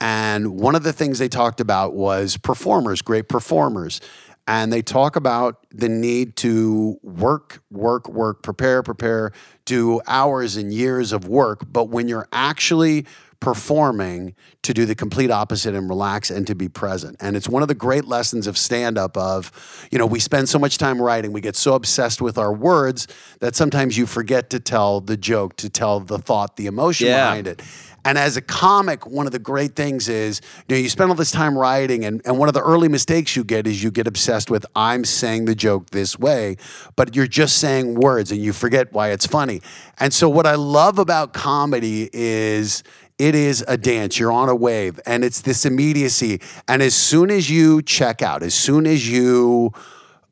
[0.00, 4.00] and one of the things they talked about was performers, great performers.
[4.46, 9.32] And they talk about the need to work, work, work, prepare, prepare,
[9.64, 11.70] do hours and years of work.
[11.70, 13.06] But when you're actually
[13.40, 17.16] performing to do the complete opposite and relax and to be present.
[17.20, 19.50] And it's one of the great lessons of stand up of,
[19.90, 23.08] you know, we spend so much time writing, we get so obsessed with our words
[23.40, 27.24] that sometimes you forget to tell the joke, to tell the thought, the emotion Yeah.
[27.24, 27.62] behind it.
[28.02, 31.16] And as a comic, one of the great things is, you know, you spend all
[31.16, 34.06] this time writing, and, and one of the early mistakes you get is you get
[34.06, 36.56] obsessed with, I'm saying the joke this way,
[36.96, 39.60] but you're just saying words and you forget why it's funny.
[39.98, 42.82] And so, what I love about comedy is
[43.20, 44.18] it is a dance.
[44.18, 46.40] You're on a wave, and it's this immediacy.
[46.66, 49.72] And as soon as you check out, as soon as you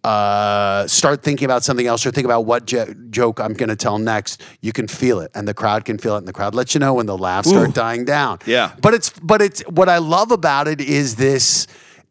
[0.05, 3.77] uh, start thinking about something else or think about what jo- joke I'm going to
[3.77, 6.55] tell next, you can feel it, and the crowd can feel it, and the crowd
[6.55, 8.38] lets you know when the laughs start dying down.
[8.46, 8.72] Yeah.
[8.81, 11.66] but it's but it's what I love about it is this.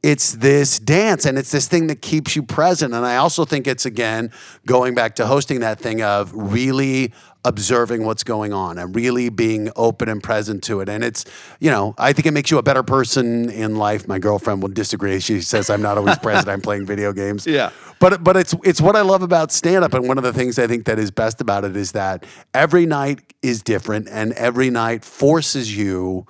[0.07, 2.93] It's this dance and it's this thing that keeps you present.
[2.93, 4.31] And I also think it's again
[4.65, 7.11] going back to hosting that thing of really
[7.43, 10.87] observing what's going on and really being open and present to it.
[10.87, 11.25] And it's,
[11.59, 14.07] you know, I think it makes you a better person in life.
[14.07, 15.19] My girlfriend will disagree.
[15.19, 16.47] She says I'm not always present.
[16.47, 17.45] I'm playing video games.
[17.57, 17.71] Yeah.
[17.99, 20.57] But but it's it's what I love about stand up and one of the things
[20.57, 24.69] I think that is best about it is that every night is different and every
[24.69, 26.27] night forces you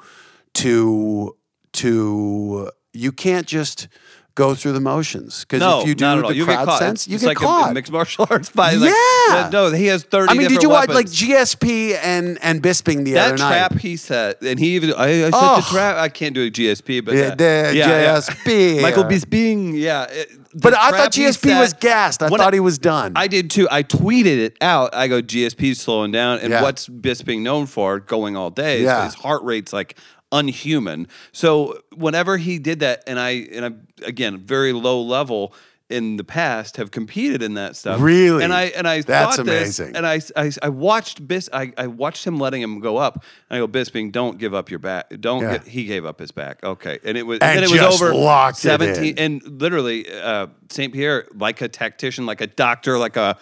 [0.53, 1.35] to
[1.73, 3.87] to you can't just
[4.35, 6.29] go through the motions because no, if you do not at all.
[6.29, 6.77] the You crowd get caught.
[6.79, 7.71] sense, It's- you it's get like a- caught.
[7.71, 8.77] A, mixed martial arts fight.
[8.77, 8.91] Like,
[9.29, 9.49] Yeah.
[9.51, 10.29] no, he has thirty.
[10.29, 11.07] I mean, did you watch like.
[11.07, 15.09] GSP and and Bisping the that other trap he set, and he even I, I
[15.21, 15.55] said Oh.
[15.55, 15.97] the trap.
[15.97, 18.81] I can't do a GSP, but Yeah, that- the GSP.
[18.83, 20.03] Michael Bisping, yeah.
[20.03, 22.21] it- But I thought GSP was gassed.
[22.21, 23.13] I thought he was done.
[23.15, 23.67] I did too.
[23.71, 24.93] I tweeted it out.
[24.93, 26.61] I go GSP's slowing down, and Yeah.
[26.61, 27.99] what's Bisping known for?
[27.99, 28.83] Going all day.
[28.83, 29.05] Yeah.
[29.05, 29.97] His heart rate's like
[30.31, 31.07] unhuman.
[31.31, 35.53] So whenever he did that, and I and I again very low level
[35.89, 38.01] in the past have competed in that stuff.
[38.01, 38.43] Really?
[38.43, 39.95] And I and I That's thought this, amazing.
[39.95, 41.49] and I, I I watched Bis.
[41.53, 43.23] I, I watched him letting him go up.
[43.49, 45.09] And I go Bisping, don't give up your back.
[45.21, 45.43] Don't.
[45.43, 45.53] Yeah.
[45.53, 46.61] get, he gave up his back.
[46.63, 49.15] Okay, and it was And then it was over locked seventeen.
[49.17, 50.91] And literally, uh, St.
[50.91, 53.37] Pierre, like a tactician, like a doctor, like a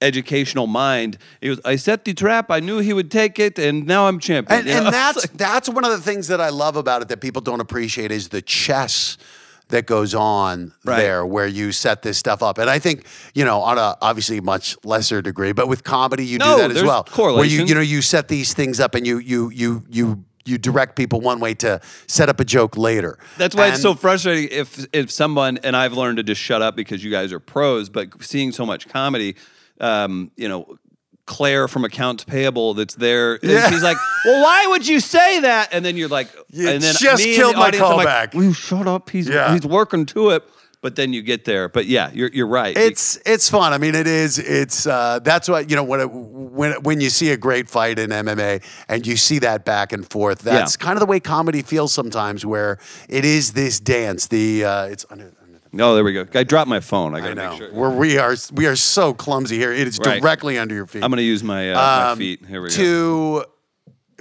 [0.00, 1.18] educational mind.
[1.40, 1.60] He was.
[1.64, 2.50] I set the trap.
[2.50, 4.60] I knew he would take it, and now I'm champion.
[4.60, 7.42] and, and that's that's one of the things that I love about it that people
[7.42, 9.16] don't appreciate is the chess
[9.68, 10.96] that goes on Right.
[10.96, 12.58] there where you set this stuff up.
[12.58, 16.38] And I think, you know, on a obviously much lesser degree, but with comedy you
[16.38, 17.06] No, do that as well.
[17.16, 20.58] Where you you know you set these things up and you you you you you
[20.58, 23.16] direct people one way to set up a joke later.
[23.38, 26.74] That's why it's so frustrating if if someone and I've learned to just shut up
[26.74, 29.36] because you guys are pros, but seeing so much comedy,
[29.80, 30.76] um, you know,
[31.26, 33.70] Claire from accounts payable that's there, and Yeah.
[33.70, 36.94] she's like, "Well, why would you say that?" And then you're like, You and then
[36.98, 38.34] just me killed the my like, callback.
[38.34, 39.10] Will you shut up?
[39.10, 39.52] He's Yeah.
[39.52, 40.42] he's working to it,
[40.82, 41.68] but then you get there.
[41.68, 42.76] But yeah, you're you're right.
[42.76, 43.72] It's it's fun.
[43.72, 44.40] I mean, it is.
[44.40, 48.00] It's uh, that's what you know when it, when when you see a great fight
[48.00, 50.40] in MMA and you see that back and forth.
[50.40, 54.26] That's kind of the way comedy feels sometimes, where it is this dance.
[54.26, 55.32] The uh, it's under.
[55.72, 56.26] No, there we go.
[56.34, 57.14] I dropped my phone.
[57.14, 57.72] I I gotta know make sure.
[57.72, 58.34] where we are.
[58.52, 59.72] We are so clumsy here.
[59.72, 60.20] It is Right.
[60.20, 61.02] directly under your feet.
[61.04, 62.44] I'm gonna use my uh, my Um, feet.
[62.46, 62.74] Here we go.
[62.74, 63.44] to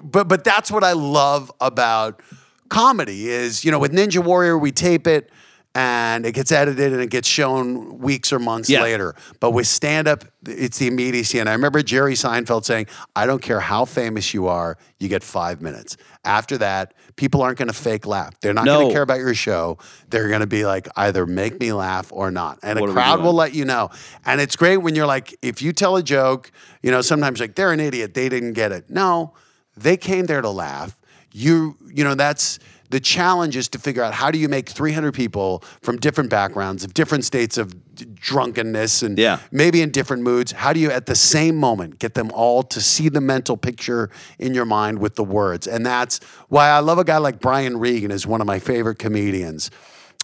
[0.03, 2.21] but but that's what I love about
[2.69, 5.29] comedy is you know with Ninja Warrior we tape it
[5.75, 8.81] and it gets edited and it gets shown weeks or months Yeah.
[8.81, 9.15] later.
[9.39, 11.37] But with stand up, it's the immediacy.
[11.39, 15.23] And I remember Jerry Seinfeld saying, I don't care how famous you are, you get
[15.23, 15.95] five minutes.
[16.25, 18.33] After that, people aren't going to fake laugh.
[18.41, 19.77] They're not going to care about your show.
[20.09, 22.57] They're going to be like, either make me laugh or not.
[22.63, 23.89] And What a crowd will let you know.
[24.25, 26.51] And it's great when you're like, if you tell a joke,
[26.81, 28.89] you know, sometimes like they're an idiot, they didn't get it.
[28.89, 29.33] No,
[29.77, 30.97] they came there to laugh.
[31.31, 32.57] You, you know, that's
[32.89, 36.83] the challenge is to figure out how do you make 300 people from different backgrounds,
[36.83, 37.73] of different states of
[38.15, 39.39] drunkenness, and Yeah.
[39.51, 40.51] maybe in different moods.
[40.53, 44.09] How do you, at the same moment, get them all to see the mental picture
[44.39, 45.67] in your mind with the words?
[45.67, 48.99] And that's why I love a guy like Brian Regan, is one of my favorite
[48.99, 49.69] comedians.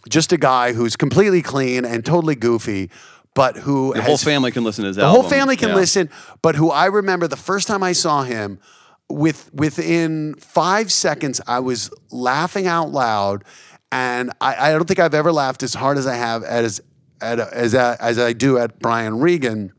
[0.10, 2.90] Just a guy who's completely clean and totally goofy,
[3.34, 5.22] but who The has whole family can listen to his the album.
[5.22, 5.76] whole family can Yeah.
[5.76, 6.10] listen,
[6.42, 8.60] but who I remember the first time I saw him,
[9.10, 13.44] with within five seconds, I was laughing out loud,
[13.92, 16.82] and I, I don't think I've ever laughed as hard as I have as
[17.22, 19.72] at, as uh, as I do at Brian Regan.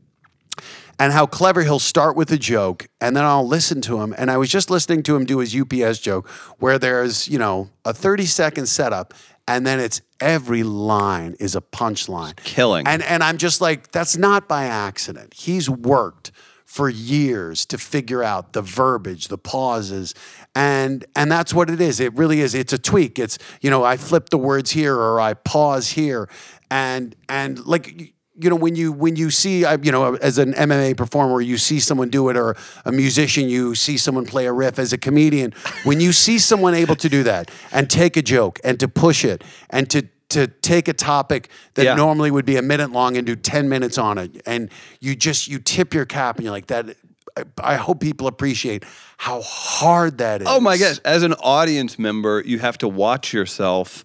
[0.99, 4.15] And how clever he'll start with a joke, and then I'll listen to him.
[4.17, 7.69] And I was just listening to him do his UPS joke, where there's you know
[7.85, 9.13] a thirty second setup,
[9.47, 12.87] and then it's every line is a punchline, killing.
[12.87, 15.35] and and I'm just like, that's not by accident.
[15.35, 16.31] He's worked
[16.67, 20.13] for years to figure out the verbiage, the pauses,
[20.53, 22.01] and and that's what it is.
[22.01, 22.53] It really is.
[22.53, 23.17] It's a tweak.
[23.17, 26.29] It's you know, I flip the words here or I pause here,
[26.69, 28.13] and and like.
[28.39, 31.79] You know when you when you see you know as an MMA performer you see
[31.79, 35.55] someone do it or a musician you see someone play a riff as a comedian
[35.85, 39.25] when you see someone able to do that and take a joke and to push
[39.25, 41.95] it and to to take a topic that Yeah.
[41.95, 45.47] normally would be a minute long and do 10 minutes on it and you just
[45.47, 46.95] you tip your cap and you're like that
[47.37, 48.83] I, I hope people appreciate
[49.17, 50.99] how hard that is Oh my gosh!
[51.05, 54.03] As an audience member, you have to watch yourself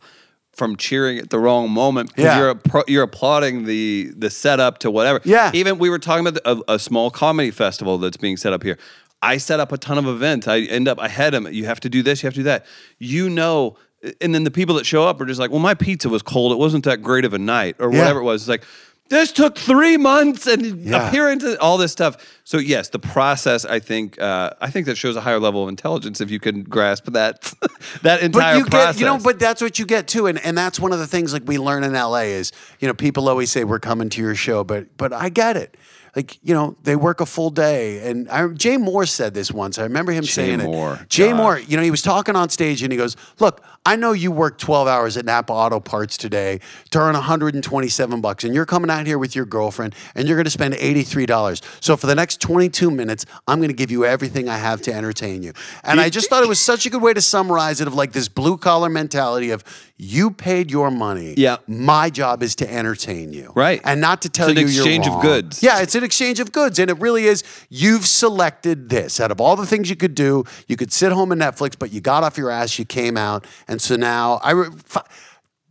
[0.55, 2.39] from cheering at the wrong moment because Yeah.
[2.39, 5.21] you're appro- you're applauding the the setup to whatever.
[5.25, 5.51] Yeah.
[5.55, 8.63] Even we were talking about the, a, a small comedy festival that's being set up
[8.63, 8.79] here.
[9.23, 10.47] I set up a ton of events.
[10.47, 11.49] I end up I had them.
[11.51, 12.23] You have to do this.
[12.23, 12.67] You have to do that.
[12.99, 13.77] You know.
[14.21, 16.53] And then the people that show up are just like, well, my pizza was cold.
[16.53, 18.01] It wasn't that great of a night, or Yeah.
[18.01, 18.43] whatever it was.
[18.43, 18.65] It's like,
[19.09, 21.07] this took three months and Yeah.
[21.09, 22.17] appearances, all this stuff.
[22.45, 23.65] So yes, the process.
[23.67, 24.21] I think.
[24.21, 27.53] Uh, I think that shows a higher level of intelligence if you can grasp that
[28.03, 28.95] that entire but you process.
[28.97, 31.07] get you know but that's what you get too and and that's one of the
[31.07, 34.21] things like we learn in LA is you know people always say we're coming to
[34.23, 35.77] your show but but I get it
[36.15, 38.09] like you know they work a full day.
[38.09, 39.79] And I, Jay Mohr said this once.
[39.79, 41.41] I remember him saying Mohr, it Jay God.
[41.41, 44.31] Mohr you know he was talking on stage and he goes look I know you
[44.31, 48.91] worked 12 hours at Napa Auto Parts today to earn 127 bucks and you're coming
[48.91, 52.41] out here with your girlfriend and you're going to spend $83 so for the next
[52.41, 55.53] 22 minutes I'm going to give you everything I have to entertain you.
[55.83, 58.13] And I just thought it was such a good way to summarize it of like
[58.13, 59.65] this blue collar mentality of
[60.05, 61.59] you paid your money Yeah.
[61.69, 63.81] my job is to entertain you Right.
[63.85, 65.63] and not to tell It's an you you're exchange of goods.
[65.63, 69.41] yeah it's an exchange of goods and it really is you've selected this out of
[69.41, 72.25] all the things you could do you could sit home and netflix but you got
[72.25, 74.69] off your ass you came out and so now i re-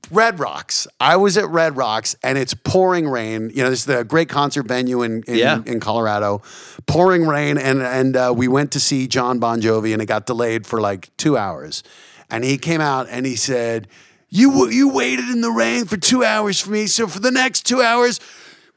[0.09, 0.87] Red Rocks.
[0.99, 3.49] I was at Red Rocks and it's pouring rain.
[3.53, 5.61] You know, this is the great concert venue in in, Yeah.
[5.65, 6.41] in Colorado.
[6.85, 10.25] Pouring rain, and and uh, we went to see Jon Bon Jovi, and it got
[10.25, 11.81] delayed for like two hours.
[12.29, 13.87] And he came out and he said,
[14.31, 17.65] "You you waited in the rain for two hours for me, so for the next
[17.65, 18.19] two hours."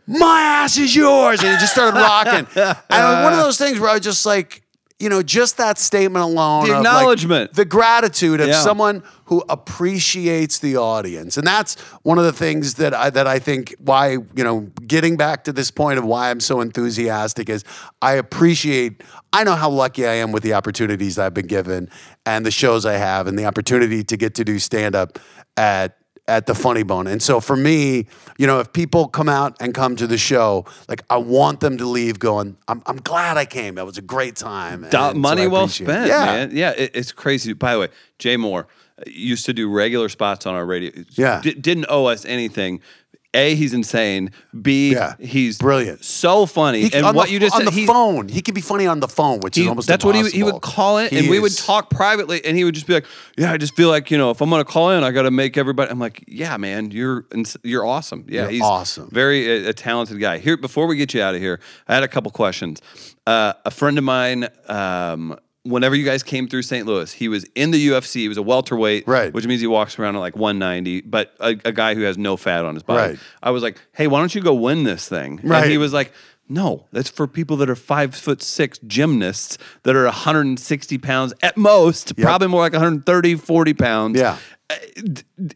[0.06, 2.46] My ass is yours, and he just started rocking.
[2.54, 4.60] and it was one of those things where I was just like,
[5.04, 7.52] you know, just that statement alone, The of, like, acknowledgement.
[7.52, 8.60] the gratitude of Yeah.
[8.62, 13.38] someone who appreciates the audience and that's one of the things that I that I
[13.38, 17.64] think why you know getting back to this point of why I'm so enthusiastic is
[18.02, 21.88] I appreciate I know how lucky I am with the opportunities I've been given
[22.26, 25.18] and the shows I have and the opportunity to get to do stand up
[25.56, 27.06] at at the funny bone.
[27.06, 28.06] And so for me,
[28.38, 31.76] you know, if people come out and come to the show, like I want them
[31.78, 33.74] to leave going, I'm, I'm glad I came.
[33.74, 34.84] That was a great time.
[34.84, 35.70] And money well it.
[35.70, 36.24] spent, Yeah.
[36.24, 36.50] man.
[36.52, 37.52] Yeah, it, it's crazy.
[37.52, 40.92] By the way, Jay Mohr uh, used to do regular spots on our radio.
[41.10, 41.40] Yeah.
[41.42, 42.80] D- didn't owe us anything.
[43.34, 44.30] A, he's insane.
[44.62, 45.14] B, Yeah.
[45.18, 46.04] he's Brilliant.
[46.04, 46.82] so funny.
[46.88, 48.86] He, and what the, you just on said, the he- phone, he can be funny
[48.86, 51.12] on the phone, which he- is almost that's what he would, he would call it,
[51.12, 53.88] and we would talk privately, and he would just be like, "Yeah, I just feel
[53.88, 56.24] like you know, if I'm to call in, I got to make everybody." I'm like,
[56.28, 57.26] "Yeah, man, you're
[57.62, 58.24] you're awesome.
[58.28, 59.08] Yeah, You're he's awesome.
[59.10, 62.02] very a, a talented guy." Here, before we get you out of here, I had
[62.04, 62.80] a couple questions.
[63.26, 64.48] Uh, a friend of mine.
[64.68, 66.86] Um, Whenever you guys came through St.
[66.86, 68.16] Louis, he was in the UFC.
[68.20, 69.32] He was a welterweight, Right.
[69.32, 72.36] Which means he walks around at like 190, but a, a guy who has no
[72.36, 73.12] fat on his body.
[73.12, 73.18] Right.
[73.42, 75.70] I was like, "Hey, why don't you go win this thing?" And Right.
[75.70, 76.12] he was like,
[76.46, 81.56] no, that's for people that are five foot six gymnasts that are 160 pounds at
[81.56, 82.22] most, Yep.
[82.22, 84.20] probably more like 130, 40 pounds.
[84.20, 84.36] Yeah.
[84.68, 84.74] Uh,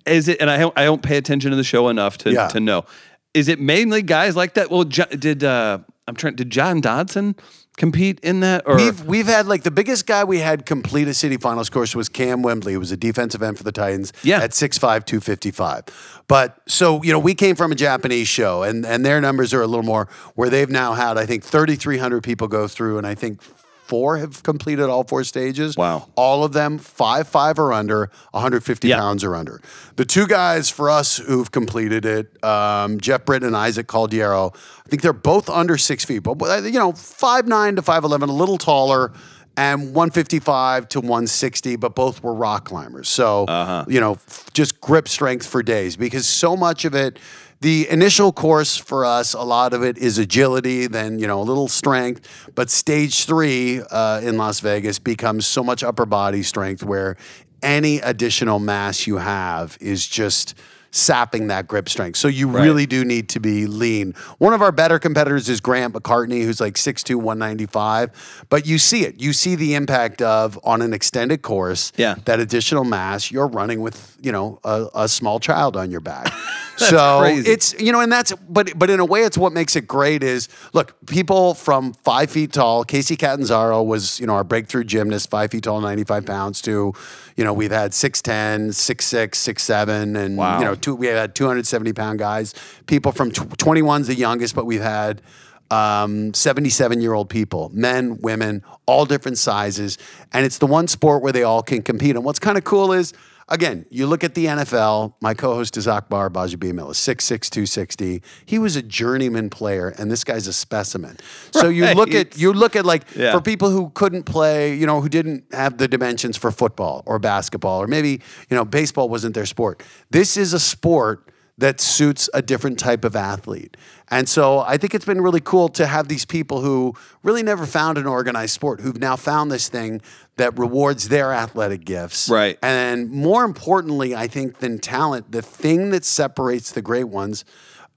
[0.07, 2.49] Is it, and I don't, I don't pay attention to the show enough to, Yeah.
[2.49, 2.87] to know.
[3.35, 4.71] Is it mainly guys like that?
[4.71, 7.37] Well, did, uh, I'm trying, did John Dodson
[7.79, 8.65] compete in that?
[8.67, 11.95] Or We've we've had like the biggest guy we had complete a city finals course
[11.95, 14.41] was Kam Wimbley, who was a defensive end for the Titans Yeah.
[14.43, 15.85] at 6'5", 255.
[16.29, 19.63] But so, you know, we came from a Japanese show and and their numbers are
[19.63, 23.15] a little more where they've now had, I think, 3,300 people go through and I
[23.15, 23.41] think
[23.89, 25.77] four have completed all four stages.
[25.77, 26.09] Wow.
[26.15, 28.99] All of them five five or under, 150 Yeah.
[28.99, 29.61] pounds or under.
[29.97, 34.89] The two guys for us who've completed it, um, Geoff Britten and Isaac Caldiero, I
[34.89, 38.33] think they're both under six feet, but you know, five nine to five eleven, a
[38.35, 39.13] little taller.
[39.61, 43.09] And 155 to 160, but both were rock climbers.
[43.09, 43.87] So, Uh-huh.
[43.89, 44.19] you know,
[44.55, 47.19] just grip strength for days because so much of it,
[47.61, 51.43] the initial course for us, a lot of it is agility, then, you know, a
[51.43, 52.51] little strength.
[52.55, 57.17] But stage three uh, in Las Vegas becomes so much upper body strength where
[57.63, 60.55] any additional mass you have is just
[60.91, 62.17] sapping that grip strength.
[62.17, 62.63] So you Right.
[62.65, 64.15] really do need to be lean.
[64.39, 68.11] One of our better competitors is Grant McCartney, who's like 6'2, 195.
[68.49, 69.21] But you see it.
[69.21, 72.17] You see the impact of on an extended course, Yeah.
[72.25, 76.33] that additional mass, you're running with, you know, a, a small child on your back.
[76.77, 77.51] so crazy.
[77.51, 80.23] it's you know, and that's but but in a way it's what makes it great
[80.23, 85.29] is look, people from five feet tall, Kacy Catanzaro was, you know, our breakthrough gymnast,
[85.29, 86.93] five feet tall, 95 pounds to,
[87.39, 90.59] you know, we've had 6'10, 6'6, 6'7, and Wow.
[90.59, 92.53] you know, two, we had 270 pound guys.
[92.87, 95.23] People from tw- 21's the youngest, but we've had
[95.71, 99.99] um, 77 year old people, men, women, all different sizes.
[100.33, 102.17] And it's the one sport where they all can compete.
[102.17, 103.13] And what's kind of cool is,
[103.49, 108.23] again, you look at the NFL, my co host is Akbar Gbaja-Biamila is 6'6, 260.
[108.47, 111.17] He was a journeyman player, and this guy's a specimen.
[111.53, 113.33] So you look at, you look at like, Yeah.
[113.33, 117.19] for people who couldn't play, you know, who didn't have the dimensions for football or
[117.19, 118.21] basketball, or maybe,
[118.51, 119.83] you know, baseball wasn't their sport.
[120.11, 123.77] This is a sport that suits a different type of athlete.
[124.11, 127.67] And so I think it's been really cool to have these people who really never
[127.67, 130.01] found an organized sport, who've now found this thing
[130.37, 132.29] that rewards their athletic gifts.
[132.29, 132.57] Right.
[132.63, 137.45] And more importantly, I think than talent, the thing that separates the great ones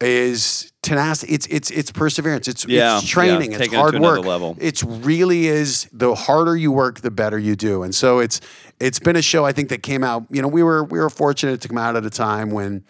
[0.02, 1.32] is tenacity.
[1.34, 2.48] It's it's it's perseverance.
[2.48, 3.52] It's, Yeah, it's training.
[3.52, 4.26] yeah, It's it hard to work.
[4.26, 4.58] level.
[4.60, 7.84] It's really is the harder you work, the better you do.
[7.84, 8.42] And so it's
[8.80, 10.26] it's been a show I think that came out.
[10.32, 12.84] You know, we were we were fortunate to come out at a time when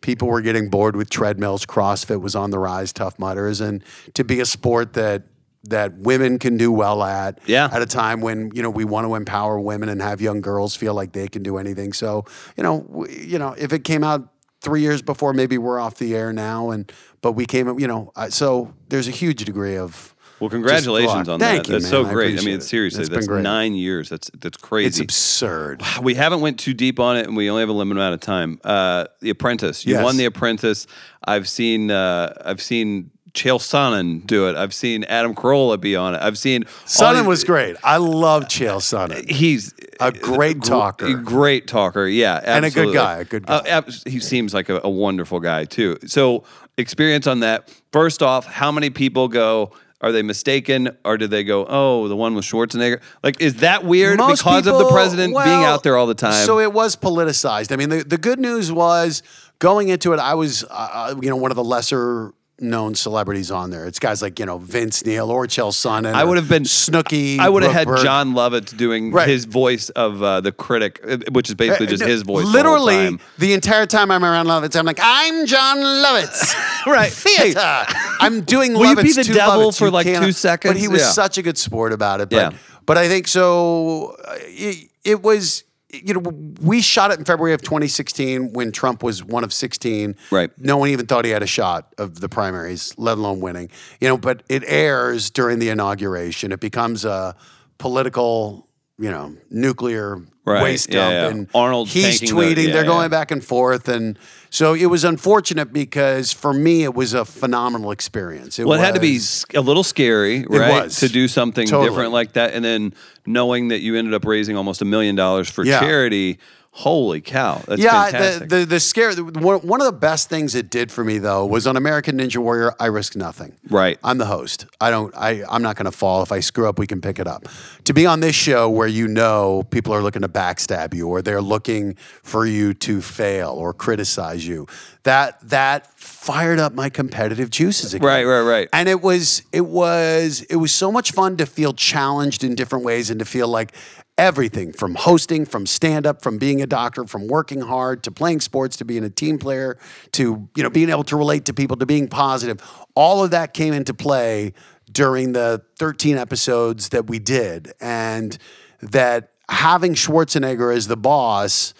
[0.00, 1.66] people were getting bored with treadmills.
[1.66, 2.92] CrossFit was on the rise.
[2.92, 3.82] Tough Mudders, and
[4.14, 5.24] to be a sport that
[5.64, 7.40] that women can do well at.
[7.46, 7.68] Yeah.
[7.70, 10.76] At a time when you know we want to empower women and have young girls
[10.76, 11.92] feel like they can do anything.
[11.92, 12.24] So
[12.56, 15.96] you know, w- you know, if it came out three years before, maybe we're off
[15.96, 16.70] the air now.
[16.70, 16.90] And
[17.20, 20.14] but we came, you know, so there's a huge degree of.
[20.40, 21.68] Well, congratulations on Thank that.
[21.68, 21.90] you, that's man.
[21.90, 22.26] so great.
[22.26, 24.08] I, appreciate mean, seriously, been that's nine years.
[24.08, 24.86] That's that's crazy.
[24.88, 25.82] It's absurd.
[26.02, 28.20] we haven't went too deep on it, and we only have a limited amount of
[28.20, 28.60] time.
[28.64, 29.84] Uh, the Apprentice.
[29.86, 30.04] You Yes.
[30.04, 30.86] won The Apprentice.
[31.24, 31.90] I've seen.
[31.90, 33.10] Uh, I've seen.
[33.34, 34.56] Chael Sonnen do it.
[34.56, 36.20] I've seen Adam Carolla be on it.
[36.22, 36.64] I've seen.
[36.86, 37.76] Sonnen was great.
[37.84, 39.28] I love Chael Sonnen.
[39.30, 41.12] He's A great talker.
[41.18, 43.58] great talker, yeah, And a good guy, a good guy.
[43.58, 45.98] Uh, he seems like a, a wonderful guy too.
[46.06, 46.42] So,
[46.78, 47.72] experience on that.
[47.92, 49.72] First off, how many people go?
[50.00, 51.66] Are they mistaken, or did they go?
[51.68, 53.00] Oh, the one with Schwarzenegger.
[53.24, 56.14] Like, is that weird Most because of the people- president being out there all the
[56.14, 56.46] time?
[56.46, 57.72] So it was politicized.
[57.72, 59.24] I mean, the, the good news was
[59.58, 63.70] going into it, I was, uh, you know, one of the lesser known celebrities on
[63.70, 63.86] there.
[63.86, 66.12] It's guys like, you know, Vince Neil or Chael Sonnen.
[66.12, 67.38] I would have been Snooki.
[67.38, 69.28] I would have had Jon Lovitz doing Right.
[69.28, 72.44] his voice of uh, the critic, uh, which is basically just Uh, his voice.
[72.46, 73.20] the Literally, time.
[73.38, 76.54] the entire time I'm around Lovitz, I'm like, I'm Jon Lovitz.
[76.86, 77.12] Right.
[77.12, 77.84] Theater.
[78.20, 79.78] I'm doing Will you Lovitz be the devil Lovitz.
[79.78, 80.72] for, You like, two seconds?
[80.72, 81.08] But he was Yeah.
[81.10, 82.30] such a good sport about it.
[82.30, 82.58] But, Yeah.
[82.86, 84.16] but I think so.
[84.26, 85.64] uh, It, it was.
[85.90, 86.20] You know,
[86.60, 90.16] we shot it in February of 2016 when Trump was one of 16.
[90.30, 90.50] Right.
[90.58, 93.70] No one even thought he had a shot of the primaries, let alone winning.
[94.00, 96.52] You know, but it airs during the inauguration.
[96.52, 97.34] It becomes a
[97.78, 98.67] political,
[98.98, 100.62] you know, nuclear Right.
[100.62, 101.12] waste Yeah, dump.
[101.12, 101.26] yeah.
[101.28, 102.66] And Arnold he's tanking the- tweeting.
[102.68, 104.18] yeah, they're going back and forth, and
[104.50, 108.58] so it was unfortunate because for me it was a phenomenal experience.
[108.58, 109.20] Well, it had to be
[109.54, 110.84] a little scary, right?
[110.84, 110.96] was.
[111.00, 111.90] To do something Totally.
[111.90, 112.94] different like that, and then
[113.26, 116.38] knowing that you ended up raising almost a million dollars for charity.
[116.78, 117.60] Holy cow!
[117.66, 118.48] That's yeah, fantastic.
[118.50, 119.12] the, the the scare.
[119.12, 122.18] the- One one of the best things it did for me though was on American
[122.18, 122.72] Ninja Warrior.
[122.78, 123.56] I risk nothing.
[123.68, 123.98] Right.
[124.04, 124.66] I'm the host.
[124.80, 125.12] I don't.
[125.16, 126.22] I I'm not going to fall.
[126.22, 127.46] If I screw up, we can pick it up.
[127.82, 131.20] To be on this show where you know people are looking to backstab you or
[131.20, 134.68] they're looking for you to fail or criticize you,
[135.02, 138.06] that that fired up my competitive juices again.
[138.06, 138.68] Right, right, right.
[138.72, 142.84] And it was it was it was so much fun to feel challenged in different
[142.84, 143.72] ways and to feel like
[144.18, 148.40] everything from hosting, from stand up, from being a doctor, from working hard to playing
[148.40, 149.78] sports to being a team player
[150.12, 152.60] to you know being able to relate to people to being positive.
[152.94, 154.52] All of that came into play
[154.90, 158.36] during the 13 episodes that we did and
[158.82, 161.74] that having Schwarzenegger as the boss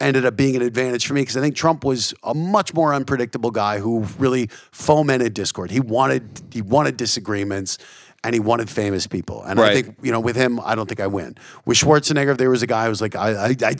[0.00, 2.92] ended up being an advantage for me because I think Trump was a much more
[2.92, 5.70] unpredictable guy who really fomented discord.
[5.70, 7.78] He wanted he wanted disagreements,
[8.24, 9.42] and he wanted famous people.
[9.42, 11.36] And I think you know, with him, I don't think I win.
[11.64, 13.74] With Schwarzenegger, there was a guy who was like, I, I, I,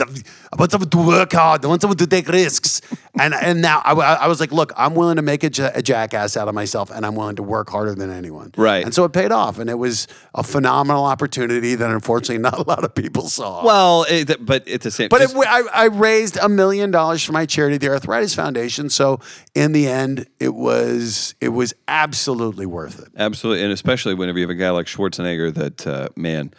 [0.53, 1.65] I want someone to work hard.
[1.65, 2.81] I want someone to take risks.
[3.21, 6.49] And and now I, I was like, look, I'm willing to make a, jackass out
[6.49, 8.53] of myself, and I'm willing to work harder than anyone.
[8.57, 8.85] Right.
[8.85, 12.63] And so it paid off, and it was a phenomenal opportunity that unfortunately not a
[12.63, 13.65] lot of people saw.
[13.65, 17.33] Well, it, but at the same, But it, I, I raised a million dollars for
[17.33, 18.89] my charity, the Arthritis Foundation.
[18.89, 19.21] So
[19.55, 23.09] in the end, it was it was absolutely worth it.
[23.17, 26.55] Absolutely, and especially whenever you have a guy like Schwarzenegger, that uh, man,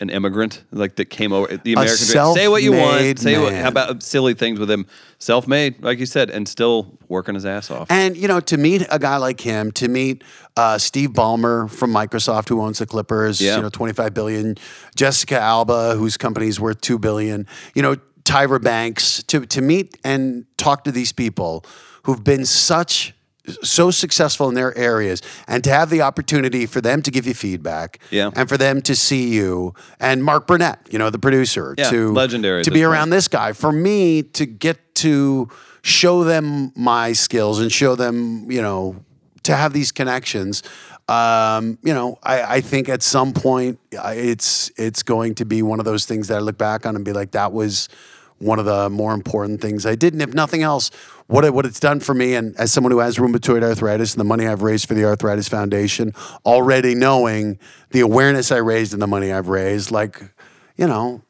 [0.00, 2.34] an immigrant like that came over the American dream.
[2.34, 3.18] Say what you want.
[3.18, 4.86] Say what, how about silly things with him?
[5.18, 7.90] Self-made, like you said, and still working his ass off.
[7.90, 10.24] And you know, to meet a guy like him, to meet
[10.56, 13.56] uh, Steve Ballmer from Microsoft, who owns the Clippers, Yeah.
[13.56, 14.56] you know, twenty five billion,
[14.96, 20.46] Jessica Alba, whose company's worth two billion, you know, Tyra Banks, to to meet and
[20.56, 21.64] talk to these people
[22.04, 23.14] who've been such
[23.62, 27.34] so successful in their areas and to have the opportunity for them to give you
[27.34, 28.30] feedback Yeah.
[28.36, 32.12] and for them to see you and Mark Burnett, you know, the producer, Yeah, to
[32.12, 32.86] legendary to be point.
[32.92, 35.48] around this guy for me to get to
[35.82, 38.96] show them my skills and show them you know
[39.44, 40.62] to have these connections
[41.08, 45.78] um, you know I, I think at some point it's it's going to be one
[45.78, 47.88] of those things that I look back on and be like that was
[48.38, 50.90] one of the more important things I did and if nothing else
[51.30, 54.20] what it, what it's done for me and as someone who has rheumatoid arthritis and
[54.20, 56.12] the money I've raised for the arthritis foundation
[56.44, 57.58] already knowing
[57.90, 60.20] the awareness I raised and the money I've raised like
[60.76, 61.20] you know,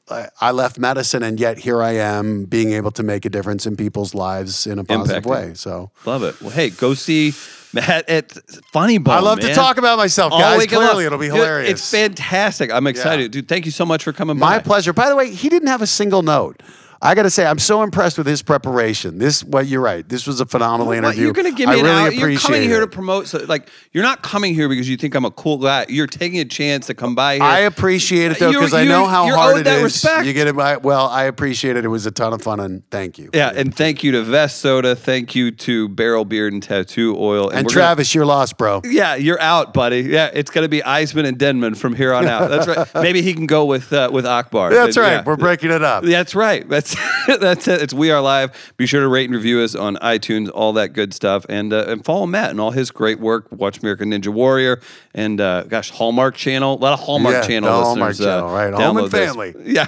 [0.40, 3.76] I, left medicine and yet here I am being able to make a difference in
[3.76, 5.26] people's lives in a positive Impacting.
[5.26, 5.54] way.
[5.54, 6.40] So Love it.
[6.40, 7.32] Well, hey, go see
[7.72, 8.30] Matt at
[8.72, 9.16] Funny Bone.
[9.16, 10.64] I love to talk about myself, guys.
[10.66, 11.70] Clearly, it'll be Dude, hilarious.
[11.70, 12.70] It's fantastic.
[12.70, 13.48] I'm excited, dude.
[13.48, 14.62] Thank you so much for coming my by.
[14.62, 14.92] pleasure.
[14.92, 16.62] By the way, he didn't have a single note.
[17.02, 19.18] I got to say, I'm so impressed with his preparation.
[19.18, 20.06] This, well, you're right.
[20.06, 21.24] This was a phenomenal interview.
[21.24, 22.28] you're going to give I me an really hour.
[22.30, 22.80] You're coming here it.
[22.80, 23.26] to promote.
[23.26, 25.86] So, like, you're not coming here because you think I'm a cool guy.
[25.88, 27.42] You're taking a chance to come by here.
[27.42, 29.82] I appreciate it though because I know how hard it is.
[29.82, 30.26] respect.
[30.26, 30.54] You get it.
[30.54, 31.86] by- Well, I appreciate it.
[31.86, 33.30] It was a ton of fun, and thank you.
[33.32, 34.94] yeah, and thank you to Vest Soda.
[34.94, 37.48] Thank you to Barrel Beard and Tattoo Oil.
[37.48, 38.82] And gonna- Travis, you're lost, bro.
[38.84, 40.00] Yeah, you're out, buddy.
[40.02, 42.50] Yeah, it's going to be Iseman and Denman from here on out.
[42.50, 42.86] That's right.
[43.02, 44.68] Maybe he can go with uh, with Akbar.
[44.70, 45.12] That's But, right.
[45.12, 45.22] yeah.
[45.24, 46.04] We're breaking it up.
[46.04, 46.68] That's right.
[46.68, 46.89] That's
[47.40, 47.82] that's it.
[47.82, 48.72] It's We Are Live.
[48.76, 51.84] Be sure to rate and review us on iTunes, all that good stuff, and uh,
[51.88, 53.46] and follow Matt and all his great work.
[53.52, 54.80] Watch American Ninja Warrior
[55.14, 56.74] and uh, gosh, Hallmark Channel.
[56.74, 58.18] A lot of Hallmark Yeah, Channel the listeners.
[58.18, 58.74] Hallmark Channel, uh, right.
[58.74, 59.28] Home and download this.
[59.28, 59.54] Family.
[59.72, 59.84] Yeah.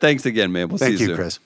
[0.00, 0.68] Thanks again, man.
[0.68, 1.16] We'll Thank see you you, soon.
[1.16, 1.38] Chris.